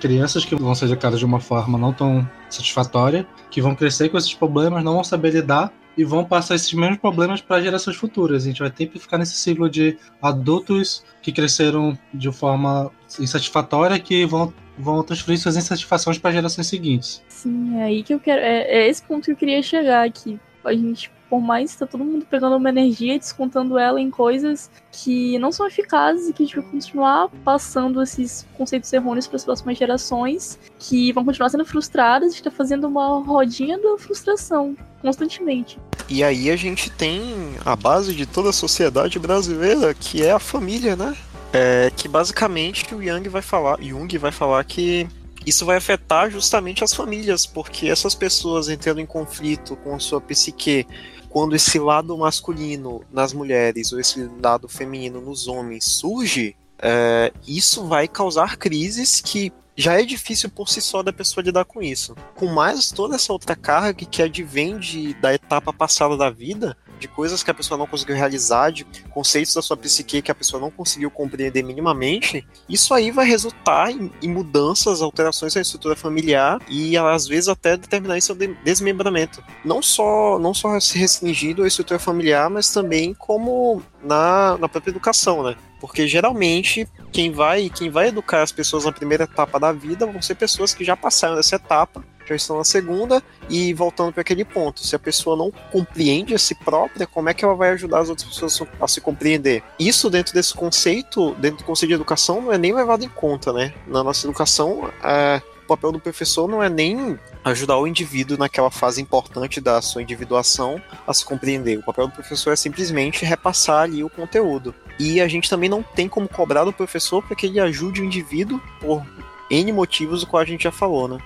[0.02, 4.18] crianças que vão ser educadas de uma forma não tão satisfatória, que vão crescer com
[4.18, 8.44] esses problemas, não vão saber lidar e vão passar esses mesmos problemas para gerações futuras.
[8.44, 14.26] A gente vai sempre ficar nesse ciclo de adultos que cresceram de forma insatisfatória que
[14.26, 17.24] vão, vão transferir suas insatisfações para gerações seguintes.
[17.30, 18.42] Sim, é aí que eu quero.
[18.42, 20.40] É, é esse ponto que eu queria chegar aqui.
[20.64, 24.70] A gente por mais tá todo mundo pegando uma energia e descontando ela em coisas
[24.92, 29.38] que não são eficazes e que a gente vai continuar passando esses conceitos errôneos para
[29.38, 33.98] as próximas gerações, que vão continuar sendo frustradas, a gente tá fazendo uma rodinha da
[33.98, 35.80] frustração constantemente.
[36.10, 40.40] E aí a gente tem a base de toda a sociedade brasileira, que é a
[40.40, 41.16] família, né?
[41.54, 45.08] É, que basicamente o Young vai falar, Jung vai falar que
[45.46, 50.22] isso vai afetar justamente as famílias, porque essas pessoas entrando em conflito com a sua
[50.22, 50.86] psique,
[51.32, 57.88] quando esse lado masculino nas mulheres ou esse lado feminino nos homens surge, é, isso
[57.88, 62.16] vai causar crises que já é difícil por si só da pessoa lidar com isso.
[62.36, 67.08] Com mais toda essa outra carga que advém de, da etapa passada da vida, de
[67.08, 70.62] coisas que a pessoa não conseguiu realizar, de conceitos da sua psique que a pessoa
[70.62, 76.60] não conseguiu compreender minimamente, isso aí vai resultar em, em mudanças, alterações na estrutura familiar
[76.70, 79.44] e às vezes até determinar seu desmembramento.
[79.66, 84.92] Não só, não só se restringindo à estrutura familiar, mas também como na, na própria
[84.92, 85.56] educação, né?
[85.80, 90.22] Porque geralmente quem vai, quem vai educar as pessoas na primeira etapa da vida vão
[90.22, 94.46] ser pessoas que já passaram dessa etapa já estão na segunda, e voltando para aquele
[94.46, 98.00] ponto, se a pessoa não compreende a si própria, como é que ela vai ajudar
[98.00, 99.64] as outras pessoas a se compreender?
[99.80, 103.52] Isso dentro desse conceito, dentro do conceito de educação, não é nem levado em conta,
[103.52, 103.74] né?
[103.88, 108.70] Na nossa educação, é, o papel do professor não é nem ajudar o indivíduo naquela
[108.70, 111.80] fase importante da sua individuação a se compreender.
[111.80, 114.74] O papel do professor é simplesmente repassar ali o conteúdo.
[115.00, 118.06] E a gente também não tem como cobrar do professor para que ele ajude o
[118.06, 119.04] indivíduo por
[119.50, 121.18] N motivos, o qual a gente já falou, né?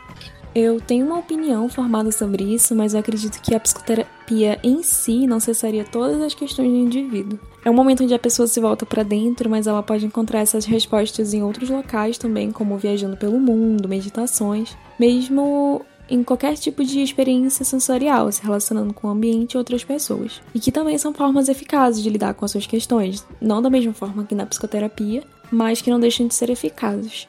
[0.56, 5.28] Eu tenho uma opinião formada sobre isso, mas eu acredito que a psicoterapia em si
[5.28, 7.38] não cessaria todas as questões do indivíduo.
[7.66, 10.64] É um momento onde a pessoa se volta para dentro, mas ela pode encontrar essas
[10.64, 17.02] respostas em outros locais também, como viajando pelo mundo, meditações, mesmo em qualquer tipo de
[17.02, 20.42] experiência sensorial, se relacionando com o ambiente e outras pessoas.
[20.54, 23.92] E que também são formas eficazes de lidar com as suas questões, não da mesma
[23.92, 27.28] forma que na psicoterapia, mas que não deixam de ser eficazes.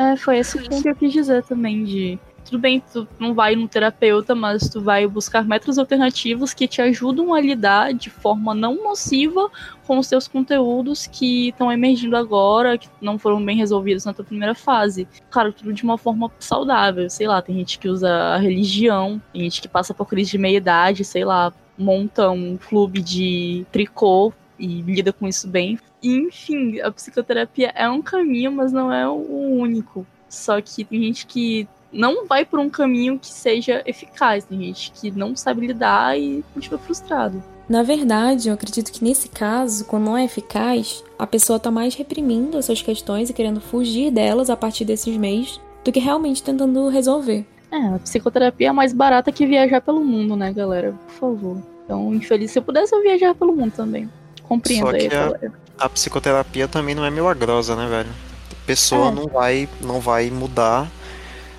[0.00, 3.68] É, foi esse que eu quis dizer também, de tudo bem, tu não vai no
[3.68, 8.82] terapeuta, mas tu vai buscar métodos alternativos que te ajudam a lidar de forma não
[8.82, 9.50] nociva
[9.86, 14.24] com os teus conteúdos que estão emergindo agora, que não foram bem resolvidos na tua
[14.24, 15.06] primeira fase.
[15.30, 19.42] Claro, tudo de uma forma saudável, sei lá, tem gente que usa a religião, tem
[19.42, 24.82] gente que passa por crise de meia-idade, sei lá, monta um clube de tricô e
[24.82, 25.78] lida com isso bem.
[26.02, 29.14] Enfim, a psicoterapia é um caminho, mas não é o
[29.58, 30.06] único.
[30.28, 34.92] Só que tem gente que não vai por um caminho que seja eficaz, tem gente
[34.92, 37.42] que não sabe lidar e continua frustrado.
[37.68, 41.94] Na verdade, eu acredito que nesse caso, quando não é eficaz, a pessoa está mais
[41.94, 46.42] reprimindo as suas questões e querendo fugir delas a partir desses meios do que realmente
[46.42, 47.46] tentando resolver.
[47.70, 50.92] É, a psicoterapia é mais barata que viajar pelo mundo, né, galera?
[51.06, 51.62] Por favor.
[51.84, 54.10] Então, infeliz, se eu pudesse, eu viajar pelo mundo também.
[54.50, 55.50] Compreendo Só que a-.
[55.78, 58.10] A psicoterapia também não é milagrosa, né, velho?
[58.52, 59.14] A pessoa É.
[59.14, 60.90] não vai não vai mudar,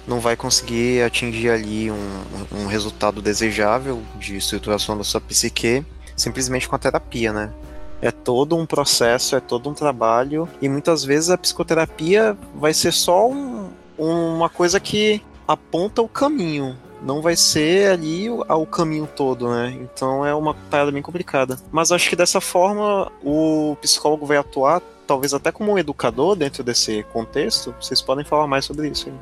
[0.05, 2.21] não vai conseguir atingir ali um,
[2.51, 5.85] um resultado desejável de estruturação da sua psique
[6.15, 7.49] simplesmente com a terapia, né?
[8.01, 12.91] É todo um processo, é todo um trabalho e muitas vezes a psicoterapia vai ser
[12.91, 19.07] só um- uma coisa que aponta o caminho, não vai ser ali o, o caminho
[19.15, 19.77] todo, né?
[19.81, 21.57] Então é uma parada bem complicada.
[21.71, 26.63] Mas acho que dessa forma o psicólogo vai atuar, talvez até como um educador dentro
[26.63, 27.73] desse contexto.
[27.79, 29.15] Vocês podem falar mais sobre isso aí.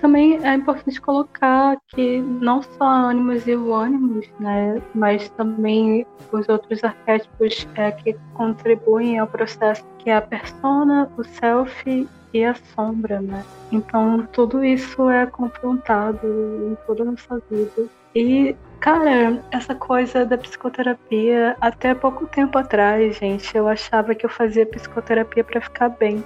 [0.00, 6.48] Também é importante colocar que não só ânimos e o ânimos, né, mas também os
[6.48, 12.54] outros arquétipos é, que contribuem ao processo, que é a persona, o self e a
[12.74, 13.44] sombra, né?
[13.70, 17.84] Então tudo isso é confrontado em toda a nossa vida.
[18.14, 24.30] E, cara, essa coisa da psicoterapia, até pouco tempo atrás, gente, eu achava que eu
[24.30, 26.22] fazia psicoterapia para ficar bem.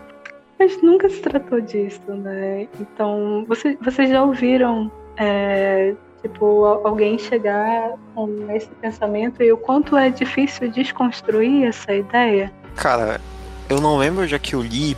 [0.59, 2.66] Mas nunca se tratou disso, né?
[2.80, 9.57] Então, você, vocês já ouviram, é, tipo, al- alguém chegar com esse pensamento e o
[9.59, 12.50] quanto é difícil desconstruir essa ideia?
[12.74, 13.20] Cara,
[13.68, 14.96] eu não lembro onde é que eu li,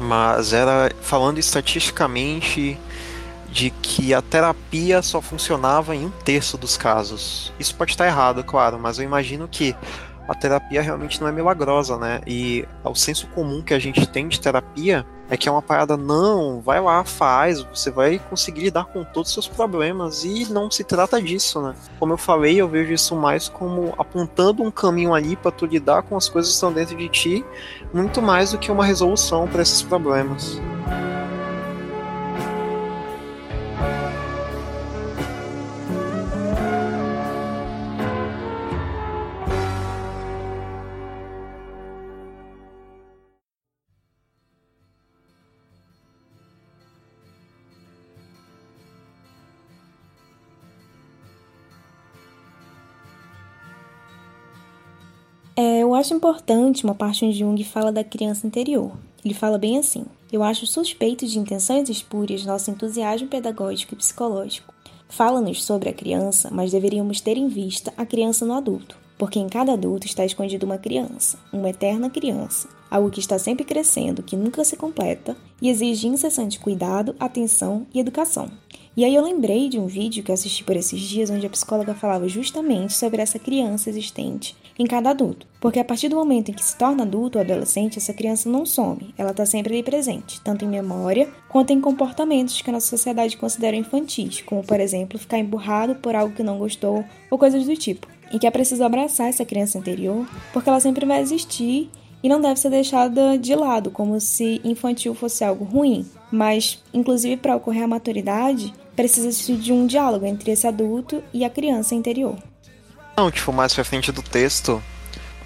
[0.00, 2.78] mas era falando estatisticamente
[3.48, 7.52] de que a terapia só funcionava em um terço dos casos.
[7.58, 9.74] Isso pode estar errado, claro, mas eu imagino que
[10.28, 12.20] a terapia realmente não é milagrosa, né?
[12.26, 15.96] E o senso comum que a gente tem de terapia é que é uma parada,
[15.96, 20.68] não, vai lá, faz, você vai conseguir lidar com todos os seus problemas e não
[20.68, 21.74] se trata disso, né?
[22.00, 26.02] Como eu falei, eu vejo isso mais como apontando um caminho ali para tu lidar
[26.02, 27.44] com as coisas que estão dentro de ti,
[27.94, 30.60] muito mais do que uma resolução para esses problemas.
[56.00, 58.92] Acho importante uma parte onde Jung fala da criança interior.
[59.24, 64.74] Ele fala bem assim: Eu acho suspeito de intenções espúrias nosso entusiasmo pedagógico e psicológico.
[65.08, 69.48] Fala-nos sobre a criança, mas deveríamos ter em vista a criança no adulto, porque em
[69.48, 74.36] cada adulto está escondida uma criança, uma eterna criança, algo que está sempre crescendo, que
[74.36, 78.50] nunca se completa e exige incessante cuidado, atenção e educação.
[78.96, 81.94] E aí eu lembrei de um vídeo que assisti por esses dias onde a psicóloga
[81.94, 85.46] falava justamente sobre essa criança existente em cada adulto.
[85.60, 88.64] Porque a partir do momento em que se torna adulto ou adolescente, essa criança não
[88.64, 92.86] some, ela está sempre ali presente, tanto em memória quanto em comportamentos que a nossa
[92.86, 97.66] sociedade considera infantis, como por exemplo ficar emburrado por algo que não gostou ou coisas
[97.66, 98.08] do tipo.
[98.32, 101.90] E que é preciso abraçar essa criança interior, porque ela sempre vai existir
[102.22, 106.06] e não deve ser deixada de lado, como se infantil fosse algo ruim.
[106.32, 111.50] Mas, inclusive, para ocorrer a maturidade, precisa-se de um diálogo entre esse adulto e a
[111.50, 112.49] criança interior.
[113.20, 114.82] Não, tipo, mais pra frente do texto,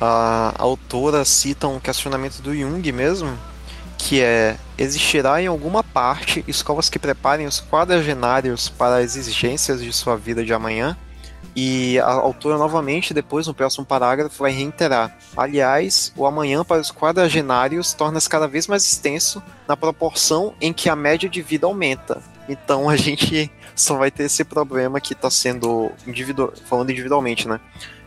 [0.01, 3.37] a autora cita um questionamento do Jung mesmo,
[3.99, 9.93] que é: existirá em alguma parte escolas que preparem os quadragenários para as exigências de
[9.93, 10.97] sua vida de amanhã?
[11.57, 16.93] E a autora novamente, depois no próximo parágrafo, vai reiterar: aliás, o amanhã para os
[16.93, 22.23] quadragenários torna-se cada vez mais extenso na proporção em que a média de vida aumenta.
[22.49, 27.61] Então a gente só vai ter esse problema que está sendo individual, falando individualmente, né?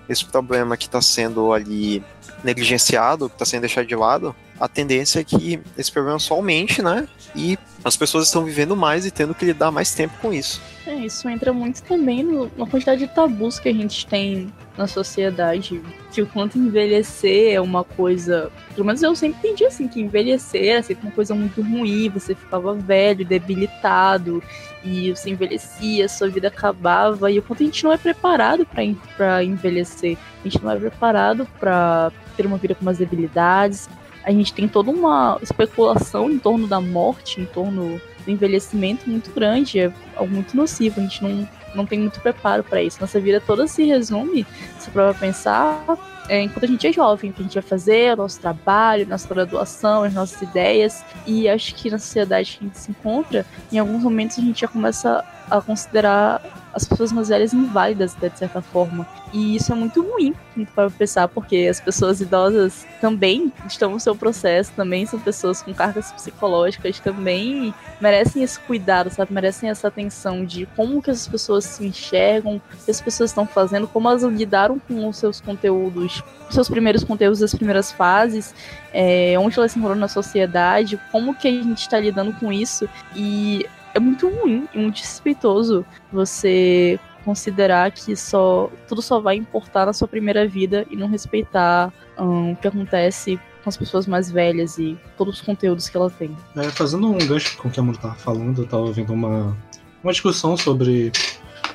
[0.07, 2.03] Esse problema que está sendo ali
[2.43, 6.82] negligenciado, que está sendo deixado de lado, a tendência é que esse problema só aumente,
[6.82, 7.07] né?
[7.36, 10.61] E as pessoas estão vivendo mais e tendo que lidar mais tempo com isso.
[10.88, 12.24] É, isso entra muito também
[12.56, 15.82] na quantidade de tabus que a gente tem na sociedade.
[16.14, 18.50] Que o quanto envelhecer é uma coisa.
[18.74, 22.34] Pelo menos eu sempre entendi assim, que envelhecer era sempre uma coisa muito ruim, você
[22.34, 24.42] ficava velho, debilitado,
[24.82, 29.44] e você envelhecia, sua vida acabava, e o quanto a gente não é preparado para
[29.44, 30.18] envelhecer.
[30.40, 33.90] A gente não é preparado para ter uma vida com umas debilidades.
[34.24, 39.32] A gente tem toda uma especulação em torno da morte, em torno do envelhecimento muito
[39.32, 41.00] grande, é algo muito nocivo.
[41.00, 43.00] A gente não, não tem muito preparo para isso.
[43.00, 44.46] Nossa vida toda se resume,
[44.78, 45.98] se for pensar,
[46.28, 49.08] é, enquanto a gente é jovem, o que a gente vai fazer, o nosso trabalho,
[49.08, 51.04] nossa graduação, as nossas ideias.
[51.26, 54.60] E acho que na sociedade que a gente se encontra, em alguns momentos a gente
[54.60, 59.06] já começa a considerar as pessoas mais velhas inválidas, de certa forma.
[59.34, 60.34] E isso é muito ruim
[60.74, 65.74] para pensar, porque as pessoas idosas também estão no seu processo, também são pessoas com
[65.74, 69.34] cargas psicológicas, também merecem esse cuidado, sabe?
[69.34, 73.46] Merecem essa atenção de como que as pessoas se enxergam, o que as pessoas estão
[73.46, 78.56] fazendo, como elas lidaram com os seus conteúdos, seus primeiros conteúdos das primeiras fases,
[78.94, 82.88] é, onde elas se na sociedade, como que a gente está lidando com isso.
[83.16, 83.66] E
[83.98, 89.91] é muito ruim e muito desrespeitoso você considerar que só tudo só vai importar na
[89.91, 94.78] sua primeira vida e não respeitar um, o que acontece com as pessoas mais velhas
[94.78, 96.36] e todos os conteúdos que ela tem.
[96.56, 99.58] É, fazendo um gancho com o que a Amor tava falando, eu tava vendo uma,
[100.02, 101.12] uma discussão sobre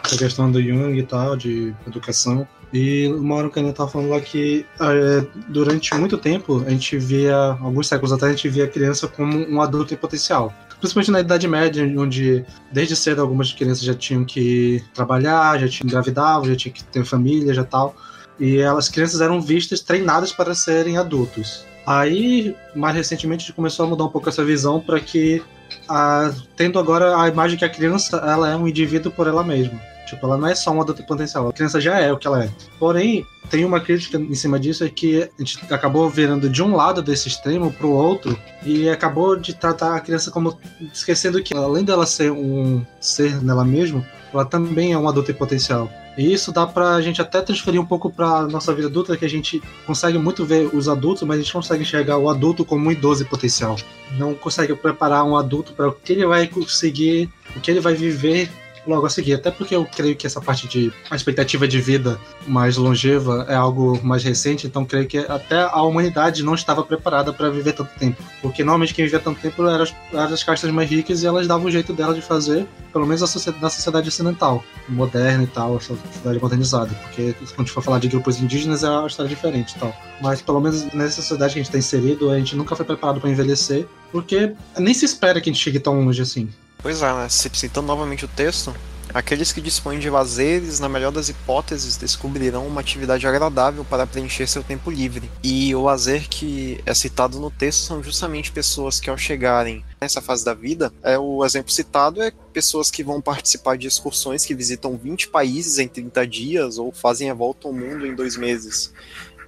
[0.05, 2.47] a questão do Jung e tal, de educação.
[2.73, 6.97] E uma hora o Caninha tava falando lá que é, durante muito tempo a gente
[6.97, 11.12] via, alguns séculos atrás, a gente via a criança como um adulto em potencial principalmente
[11.12, 16.49] na Idade Média, onde desde cedo algumas crianças já tinham que trabalhar, já tinham engravidado,
[16.49, 17.95] já tinham que ter família, já tal.
[18.41, 21.64] E elas crianças eram vistas, treinadas para serem adultos.
[21.87, 25.41] Aí, mais recentemente, a gente começou a mudar um pouco essa visão para que,
[25.89, 29.80] a, tendo agora a imagem que a criança ela é um indivíduo por ela mesma.
[30.13, 32.45] Tipo, ela não é só um adulto potencial, a criança já é o que ela
[32.45, 32.51] é.
[32.79, 36.77] Porém, tem uma crítica em cima disso, é que a gente acabou virando de um
[36.77, 40.59] lado desse extremo pro outro e acabou de tratar a criança como
[40.93, 45.35] esquecendo que além dela ser um ser nela mesma, ela também é um adulto em
[45.35, 45.91] potencial.
[46.19, 49.31] E isso dá pra gente até transferir um pouco pra nossa vida adulta, que a
[49.31, 52.93] gente consegue muito ver os adultos, mas a gente consegue enxergar o adulto como um
[52.93, 53.77] idoso em potencial.
[54.19, 57.95] Não consegue preparar um adulto para o que ele vai conseguir, o que ele vai
[57.95, 58.51] viver
[58.87, 59.35] logo a seguir.
[59.35, 63.55] Até porque eu creio que essa parte de a expectativa de vida mais longeva é
[63.55, 67.91] algo mais recente, então creio que até a humanidade não estava preparada para viver tanto
[67.99, 68.22] tempo.
[68.41, 71.47] Porque normalmente quem vivia tanto tempo eram as, eram as castas mais ricas e elas
[71.47, 75.80] davam o jeito dela de fazer, pelo menos na sociedade ocidental, moderna e tal, a
[75.80, 76.91] sociedade modernizada.
[77.03, 79.95] Porque quando a gente for falar de grupos indígenas é uma história diferente e tal.
[80.20, 83.20] Mas pelo menos nessa sociedade que a gente está inserido, a gente nunca foi preparado
[83.20, 86.49] para envelhecer, porque nem se espera que a gente chegue tão longe assim.
[86.83, 87.28] Pois é, né?
[87.28, 88.74] Citando novamente o texto,
[89.14, 94.49] aqueles que dispõem de lazeres, na melhor das hipóteses, descobrirão uma atividade agradável para preencher
[94.49, 95.30] seu tempo livre.
[95.45, 100.20] E o lazer que é citado no texto são justamente pessoas que, ao chegarem nessa
[100.20, 104.55] fase da vida, é o exemplo citado é pessoas que vão participar de excursões que
[104.55, 108.93] visitam 20 países em 30 dias ou fazem a volta ao mundo em dois meses.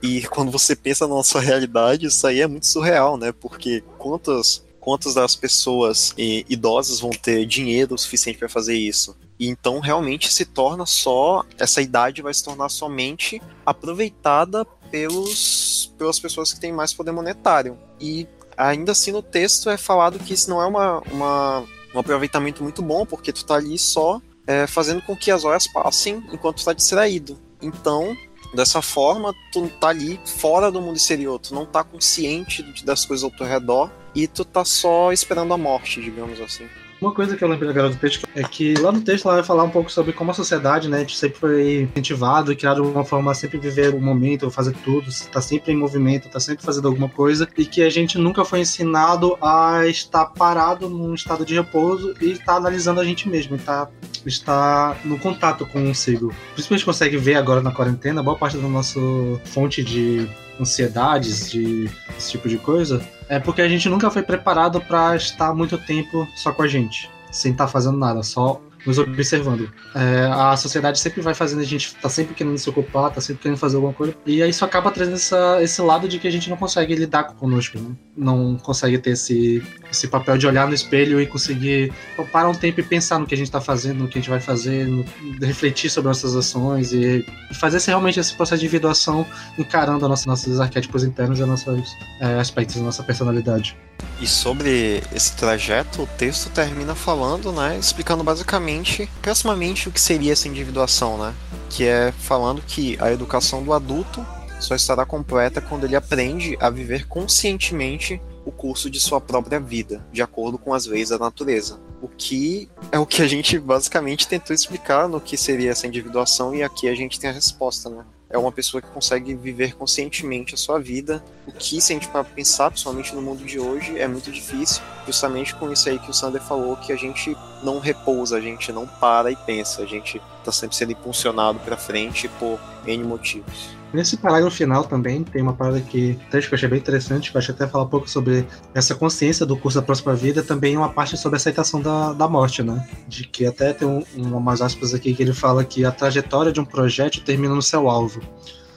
[0.00, 3.32] E quando você pensa na nossa realidade, isso aí é muito surreal, né?
[3.32, 9.16] Porque quantas quantas das pessoas eh, idosas vão ter dinheiro suficiente para fazer isso.
[9.40, 16.20] E então realmente se torna só essa idade vai se tornar somente aproveitada pelos pelas
[16.20, 17.78] pessoas que têm mais poder monetário.
[17.98, 18.28] E
[18.58, 21.64] ainda assim no texto é falado que isso não é uma, uma
[21.94, 25.66] um aproveitamento muito bom, porque tu tá ali só é, fazendo com que as horas
[25.66, 27.38] passem enquanto tu tá distraído.
[27.62, 28.14] Então,
[28.54, 33.24] dessa forma, tu tá ali fora do mundo exterior, tu não tá consciente das coisas
[33.24, 36.68] ao teu redor e tu tá só esperando a morte, digamos assim.
[37.04, 39.44] Uma coisa que eu lembrei agora do texto é que lá no texto ela vai
[39.44, 43.30] falar um pouco sobre como a sociedade, né, sempre foi incentivado e criado uma forma
[43.30, 47.10] a sempre viver o momento, fazer tudo, tá sempre em movimento, tá sempre fazendo alguma
[47.10, 52.14] coisa e que a gente nunca foi ensinado a estar parado num estado de repouso
[52.22, 53.90] e estar analisando a gente mesmo, tá
[54.24, 56.34] está no contato consigo.
[56.54, 58.98] Principalmente consegue ver agora na quarentena, boa parte da nossa
[59.44, 60.26] fonte de
[60.60, 65.54] ansiedades, de esse tipo de coisa, é porque a gente nunca foi preparado para estar
[65.54, 69.72] muito tempo só com a gente, sem estar tá fazendo nada, só nos observando.
[69.94, 73.42] É, a sociedade sempre vai fazendo a gente tá sempre querendo se ocupar, tá sempre
[73.42, 76.30] querendo fazer alguma coisa, e aí isso acaba trazendo essa, esse lado de que a
[76.30, 77.94] gente não consegue lidar conosco, né?
[78.16, 81.92] Não consegue ter esse, esse papel de olhar no espelho e conseguir
[82.32, 84.30] parar um tempo e pensar no que a gente tá fazendo, no que a gente
[84.30, 85.04] vai fazer, no,
[85.42, 89.26] refletir sobre nossas ações e, e fazer esse, realmente esse processo de individuação
[89.58, 93.76] encarando nossa, nossos arquétipos internos e nossos é, aspectos da nossa personalidade.
[94.20, 100.32] E sobre esse trajeto, o texto termina falando, né, explicando basicamente, proximamente, o que seria
[100.32, 101.34] essa individuação, né?
[101.68, 104.24] Que é falando que a educação do adulto
[104.60, 110.06] só estará completa quando ele aprende a viver conscientemente o curso de sua própria vida,
[110.12, 111.80] de acordo com as leis da natureza.
[112.02, 116.54] O que é o que a gente basicamente tentou explicar no que seria essa individuação,
[116.54, 118.04] e aqui a gente tem a resposta, né?
[118.34, 121.22] é uma pessoa que consegue viver conscientemente a sua vida.
[121.46, 124.82] O que, se a gente para pensar, principalmente no mundo de hoje, é muito difícil,
[125.06, 128.72] justamente com isso aí que o Sander falou, que a gente não repousa, a gente
[128.72, 133.83] não para e pensa, a gente está sempre sendo impulsionado para frente por N motivos.
[133.94, 137.38] Nesse parágrafo final também tem uma parada que, que eu achei bem interessante, que eu
[137.38, 140.88] acho até falar um pouco sobre essa consciência do curso da próxima vida, também uma
[140.88, 142.84] parte sobre a aceitação da, da morte, né?
[143.06, 146.58] De que até tem um, umas aspas aqui que ele fala que a trajetória de
[146.58, 148.20] um projétil termina no seu alvo.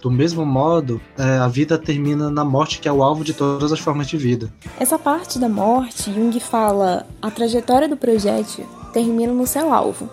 [0.04, 3.74] Do mesmo modo, é, a vida termina na morte, que é o alvo de todas
[3.74, 4.54] as formas de vida.
[4.80, 10.08] Essa parte da morte, Jung fala: a trajetória do projétil termina no seu alvo.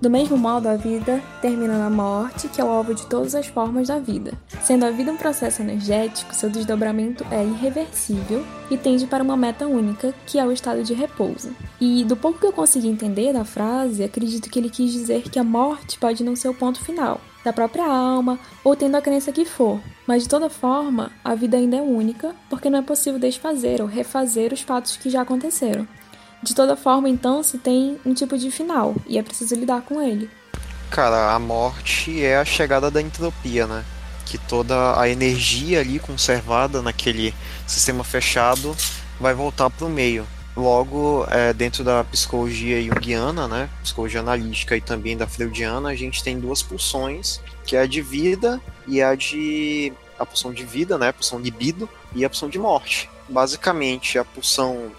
[0.00, 3.46] Do mesmo modo, a vida termina na morte, que é o alvo de todas as
[3.48, 4.32] formas da vida.
[4.62, 9.66] Sendo a vida um processo energético, seu desdobramento é irreversível e tende para uma meta
[9.66, 11.54] única, que é o estado de repouso.
[11.78, 15.38] E do pouco que eu consegui entender da frase, acredito que ele quis dizer que
[15.38, 19.32] a morte pode não ser o ponto final da própria alma, ou tendo a crença
[19.32, 19.80] que for.
[20.06, 23.86] Mas de toda forma, a vida ainda é única, porque não é possível desfazer ou
[23.86, 25.86] refazer os fatos que já aconteceram.
[26.42, 30.00] De toda forma, então, se tem um tipo de final e é preciso lidar com
[30.00, 30.30] ele.
[30.90, 33.84] Cara, a morte é a chegada da entropia, né?
[34.24, 37.34] Que toda a energia ali conservada naquele
[37.66, 38.74] sistema fechado
[39.20, 40.26] vai voltar para o meio.
[40.56, 46.24] Logo, é, dentro da psicologia junguiana, né, psicologia analítica e também da freudiana, a gente
[46.24, 50.98] tem duas pulsões, que é a de vida e a de a pulsão de vida,
[50.98, 53.08] né, a pulsão libido e a pulsão de morte.
[53.28, 54.90] Basicamente, a pulsão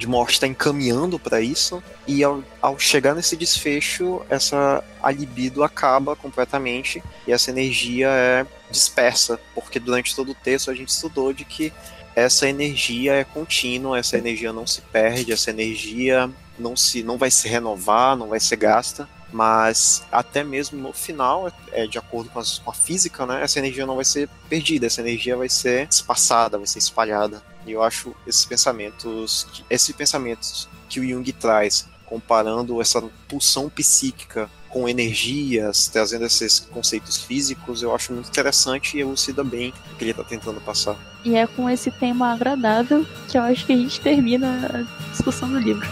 [0.00, 5.62] de morte está encaminhando para isso e ao, ao, chegar nesse desfecho essa a libido
[5.62, 11.34] acaba completamente e essa energia é dispersa porque durante todo o texto a gente estudou
[11.34, 11.70] de que
[12.16, 17.30] essa energia é contínua essa energia não se perde essa energia não se não vai
[17.30, 22.40] se renovar não vai ser gasta mas até mesmo no final, é, de acordo com,
[22.40, 25.86] as, com, a física, né, essa energia não vai ser perdida, essa energia vai ser
[25.88, 27.40] espaçada, vai ser espalhada.
[27.66, 34.50] E eu acho esses pensamentos, esses pensamentos que o Jung traz, comparando essa pulsão psíquica
[34.68, 40.04] com energias, trazendo esses conceitos físicos, eu acho muito interessante e elucida bem o que
[40.04, 40.96] ele está tentando passar.
[41.24, 45.50] E é com esse tema agradável que eu acho que a gente termina a discussão
[45.50, 45.88] do livro.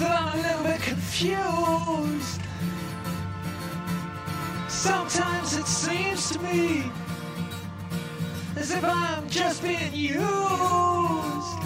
[0.00, 2.43] I'm a little bit confused.
[4.74, 6.90] Sometimes it seems to me
[8.56, 11.64] as if I'm just being used.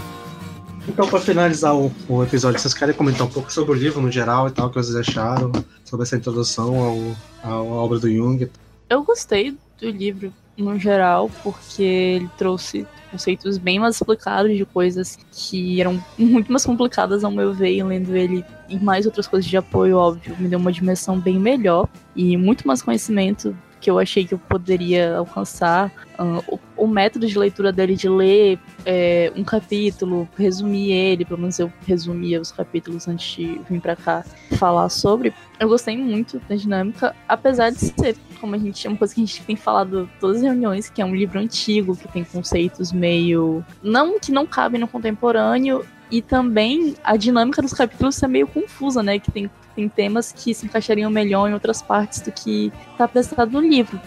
[0.86, 4.10] Então, para finalizar o, o, episódio, vocês querem comentar um pouco sobre o livro no
[4.10, 5.50] geral e tal, o que vocês acharam,
[5.84, 8.50] sobre essa introdução ao, ao, à obra do Jung?
[8.90, 15.18] Eu gostei do livro no geral, porque ele trouxe conceitos bem mais explicados de coisas
[15.32, 19.48] que eram muito mais complicadas ao meu ver, e lendo ele e mais outras coisas
[19.48, 23.98] de apoio, óbvio, me deu uma dimensão bem melhor e muito mais conhecimento que eu
[23.98, 25.92] achei que eu poderia alcançar.
[26.18, 31.38] Uh, o, o, método de leitura dele de ler é, um capítulo, resumir ele, pelo
[31.38, 34.24] menos eu resumia os capítulos antes de vir para cá
[34.56, 35.32] falar sobre.
[35.60, 39.24] Eu gostei muito da dinâmica, apesar de ser, como a gente, uma coisa que a
[39.24, 43.64] gente tem falado todas as reuniões, que é um livro antigo, que tem conceitos meio.
[43.82, 49.02] não que não cabem no contemporâneo, e também a dinâmica dos capítulos é meio confusa,
[49.02, 49.18] né?
[49.18, 53.52] Que tem, tem temas que se encaixariam melhor em outras partes do que está apresentado
[53.52, 54.00] no livro.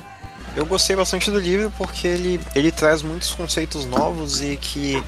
[0.53, 5.01] Eu gostei bastante do livro porque ele, ele traz muitos conceitos novos e que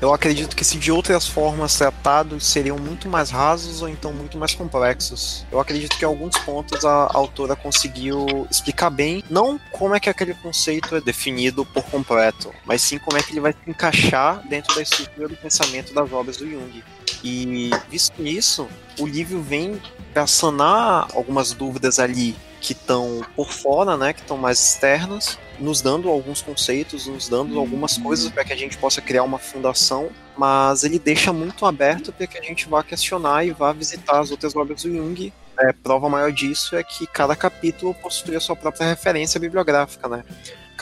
[0.00, 4.38] eu acredito que se de outras formas tratados seriam muito mais rasos ou então muito
[4.38, 5.44] mais complexos.
[5.50, 10.08] Eu acredito que em alguns pontos a autora conseguiu explicar bem, não como é que
[10.08, 14.46] aquele conceito é definido por completo, mas sim como é que ele vai se encaixar
[14.46, 16.84] dentro da estrutura do pensamento das obras do Jung.
[17.24, 18.68] E visto isso,
[18.98, 19.80] o livro vem
[20.12, 25.80] para sanar algumas dúvidas ali que estão por fora, né, que estão mais externas, nos
[25.80, 30.10] dando alguns conceitos, nos dando algumas coisas para que a gente possa criar uma fundação,
[30.36, 34.30] mas ele deixa muito aberto para que a gente vá questionar e vá visitar as
[34.30, 35.32] outras obras do Jung.
[35.58, 40.24] É, prova maior disso é que cada capítulo possui a sua própria referência bibliográfica, né?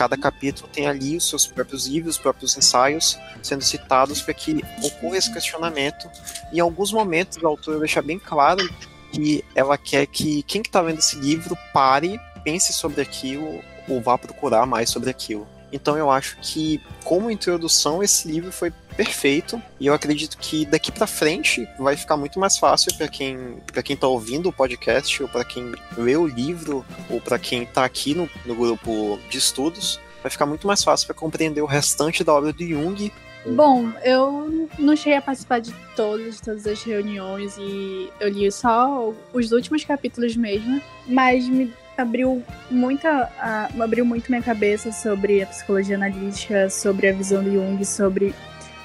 [0.01, 4.65] Cada capítulo tem ali os seus próprios livros, os próprios ensaios sendo citados para que
[4.83, 6.11] ocorra esse questionamento.
[6.51, 8.67] Em alguns momentos, a autora deixa bem claro
[9.13, 14.17] que ela quer que quem está vendo esse livro pare, pense sobre aquilo ou vá
[14.17, 15.47] procurar mais sobre aquilo.
[15.73, 19.61] Então eu acho que, como introdução, esse livro foi perfeito.
[19.79, 23.83] E eu acredito que daqui para frente vai ficar muito mais fácil para quem para
[23.83, 27.85] quem tá ouvindo o podcast ou para quem lê o livro ou para quem está
[27.85, 32.23] aqui no, no grupo de estudos, vai ficar muito mais fácil para compreender o restante
[32.23, 33.13] da obra do Jung.
[33.47, 38.51] Bom, eu não cheguei a participar de todas, de todas as reuniões e eu li
[38.53, 43.31] só os últimos capítulos mesmo, mas me abriu muita,
[43.77, 48.35] uh, abriu muito minha cabeça sobre a psicologia analítica, sobre a visão do Jung, sobre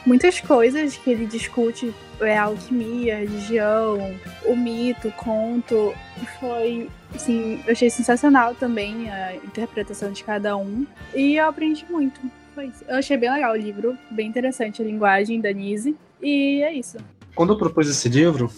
[0.05, 5.93] muitas coisas que ele discute, é, a alquimia, a religião, o mito, o conto.
[6.39, 12.21] Foi, assim, eu achei sensacional também a interpretação de cada um e eu aprendi muito.
[12.53, 12.85] Foi isso.
[12.87, 16.97] Eu achei bem legal o livro, bem interessante a linguagem da Nise e é isso.
[17.35, 18.49] Quando eu propus esse livro,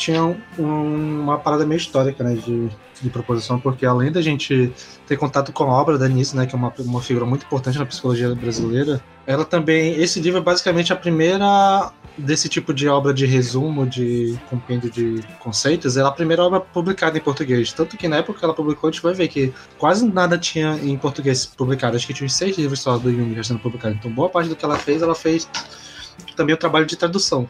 [0.00, 2.70] tinha um, uma parada meio histórica, né, de,
[3.02, 4.72] de proposição, porque além da gente
[5.06, 7.78] ter contato com a obra da Nice, né, que é uma, uma figura muito importante
[7.78, 13.12] na psicologia brasileira, ela também, esse livro é basicamente a primeira desse tipo de obra
[13.12, 17.72] de resumo, de compêndio de conceitos, ela é a primeira obra publicada em português.
[17.72, 20.78] Tanto que na época que ela publicou, a gente vai ver que quase nada tinha
[20.82, 21.96] em português publicado.
[21.96, 23.94] Acho que tinha seis livros só do Jung já sendo publicado.
[23.94, 25.48] Então, boa parte do que ela fez, ela fez
[26.36, 27.48] também o trabalho de tradução.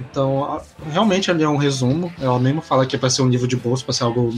[0.00, 2.12] Então, realmente ali é um resumo.
[2.20, 4.32] Ela mesmo fala que é para ser um livro de bolso, para ser algo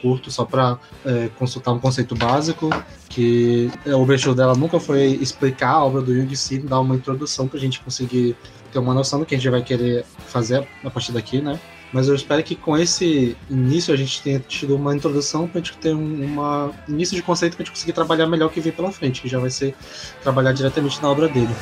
[0.00, 2.70] curto, só para é, consultar um conceito básico.
[3.08, 6.94] Que é, o objetivo dela nunca foi explicar a obra do Jung sim, dar uma
[6.94, 8.36] introdução para a gente conseguir
[8.72, 11.58] ter uma noção do que a gente vai querer fazer a partir daqui, né?
[11.92, 15.64] Mas eu espero que com esse início a gente tenha tido uma introdução para a
[15.64, 18.60] gente ter um uma início de conceito para a gente conseguir trabalhar melhor o que
[18.60, 19.74] vem pela frente, que já vai ser
[20.22, 21.54] trabalhar diretamente na obra dele.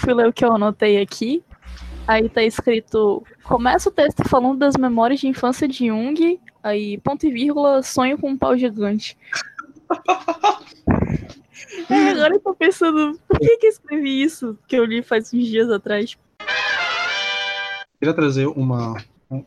[0.00, 1.42] Fui ler o que eu anotei aqui.
[2.06, 6.40] Aí tá escrito: começa o texto falando das memórias de infância de Jung.
[6.62, 9.16] Aí, ponto e vírgula, sonho com um pau gigante.
[11.88, 14.58] é, agora eu tô pensando, por que, que eu escrevi isso?
[14.66, 16.16] Que eu li faz uns dias atrás.
[17.98, 18.96] Queria trazer uma.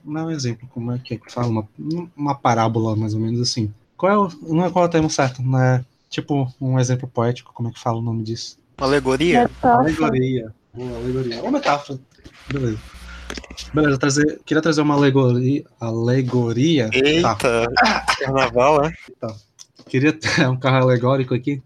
[0.04, 1.48] Não é um exemplo, como é que fala?
[1.48, 1.68] Uma,
[2.16, 3.74] uma parábola, mais ou menos assim.
[3.98, 7.08] Qual é o, não é qual é o termo certo, não é tipo um exemplo
[7.08, 8.58] poético, como é que fala o nome disso?
[8.78, 9.44] Alegoria?
[9.44, 9.74] Metáfora.
[9.84, 10.54] Alegoria.
[10.74, 11.42] Uma alegoria.
[11.42, 12.00] Uma metáfora.
[12.52, 12.80] Beleza.
[13.74, 15.64] Beleza, trazer, queria trazer uma alegoria.
[15.80, 16.90] Alegoria.
[16.94, 18.06] Eita, Tá.
[18.20, 18.92] carnaval, é?
[19.88, 21.62] Queria ter um carro alegórico aqui.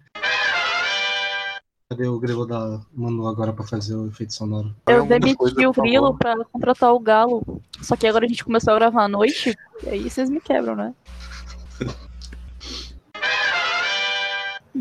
[1.89, 4.75] Cadê o grilo da Manu agora pra fazer o efeito sonoro?
[4.87, 7.61] Eu demiti coisa, o Grilo pra contratar o Galo.
[7.81, 9.57] Só que agora a gente começou a gravar à noite.
[9.83, 10.93] E aí vocês me quebram, né?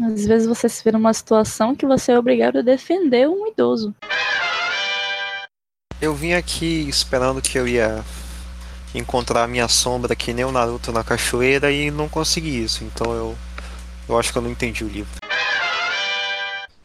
[0.05, 3.94] Às vezes você se vê numa situação que você é obrigado a defender um idoso.
[6.01, 8.05] Eu vim aqui esperando que eu ia
[8.94, 12.84] encontrar a minha sombra que nem o Naruto na cachoeira e não consegui isso.
[12.84, 13.34] Então eu,
[14.09, 15.18] eu acho que eu não entendi o livro.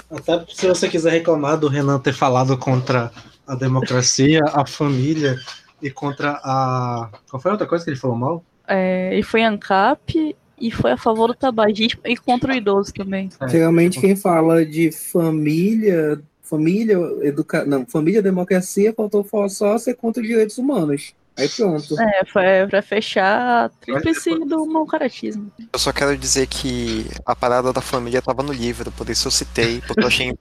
[0.10, 3.12] Até se você quiser reclamar do Renan ter falado contra
[3.48, 5.38] a democracia, a família
[5.82, 7.10] e contra a.
[7.30, 8.44] Qual foi a outra coisa que ele falou mal?
[8.68, 13.30] É, e foi ANCAP e foi a favor do tabagismo e contra o idoso também.
[13.42, 13.50] É.
[13.50, 17.66] Geralmente quem fala de família, família, educa...
[17.66, 21.14] não, família, democracia, faltou só ser contra os direitos humanos.
[21.38, 22.00] Aí pronto.
[22.00, 25.52] É, foi pra fechar a tríplice do mau caratismo.
[25.74, 29.32] Eu só quero dizer que a parada da família estava no livro, por isso eu
[29.32, 30.34] citei, porque eu achei,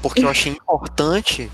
[0.00, 1.50] porque eu achei importante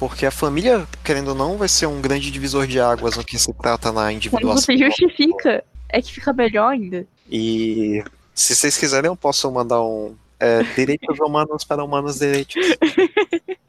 [0.00, 3.38] Porque a família, querendo ou não, vai ser um grande divisor de águas no que
[3.38, 4.62] se trata na Quando individuação.
[4.62, 7.06] você justifica, é que fica melhor ainda.
[7.30, 8.02] E
[8.34, 12.54] se vocês quiserem, eu posso mandar um é, direitos humanos para humanos direitos.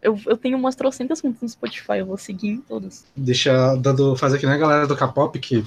[0.00, 3.04] Eu, eu tenho umas trocentas contas no Spotify, eu vou seguir em todas.
[3.16, 4.14] Deixa dando.
[4.14, 5.64] Faz aqui na galera do K-pop que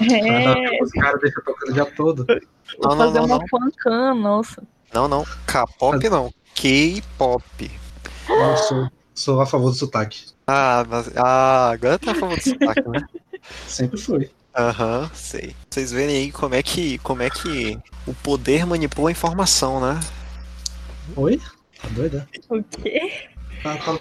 [0.00, 2.26] É, os caras deixam tocando o dia todo.
[2.26, 2.36] vou
[2.82, 3.46] Não, não, fazer não, uma não.
[3.48, 4.62] fancam, nossa.
[4.92, 5.24] Não, não.
[5.46, 6.34] K-pop não.
[6.52, 7.70] K-pop.
[8.28, 10.26] Eu sou, sou a favor do sotaque.
[10.48, 13.06] Ah, mas, ah, agora tá falando de sotaque, né?
[13.68, 14.30] Sempre foi.
[14.60, 15.56] Aham, sei.
[15.70, 19.98] Vocês verem aí como é que como é que o poder manipula a informação, né?
[21.16, 21.40] Oi?
[21.80, 22.28] Tá doida?
[22.50, 23.28] O quê?
[23.62, 23.98] Tá, tá.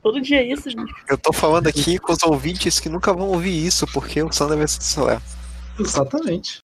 [0.00, 0.94] Todo dia é isso, bicho.
[1.08, 4.56] Eu tô falando aqui com os ouvintes que nunca vão ouvir isso, porque o Sander
[4.56, 5.20] vai se celular.
[5.76, 6.60] Exatamente.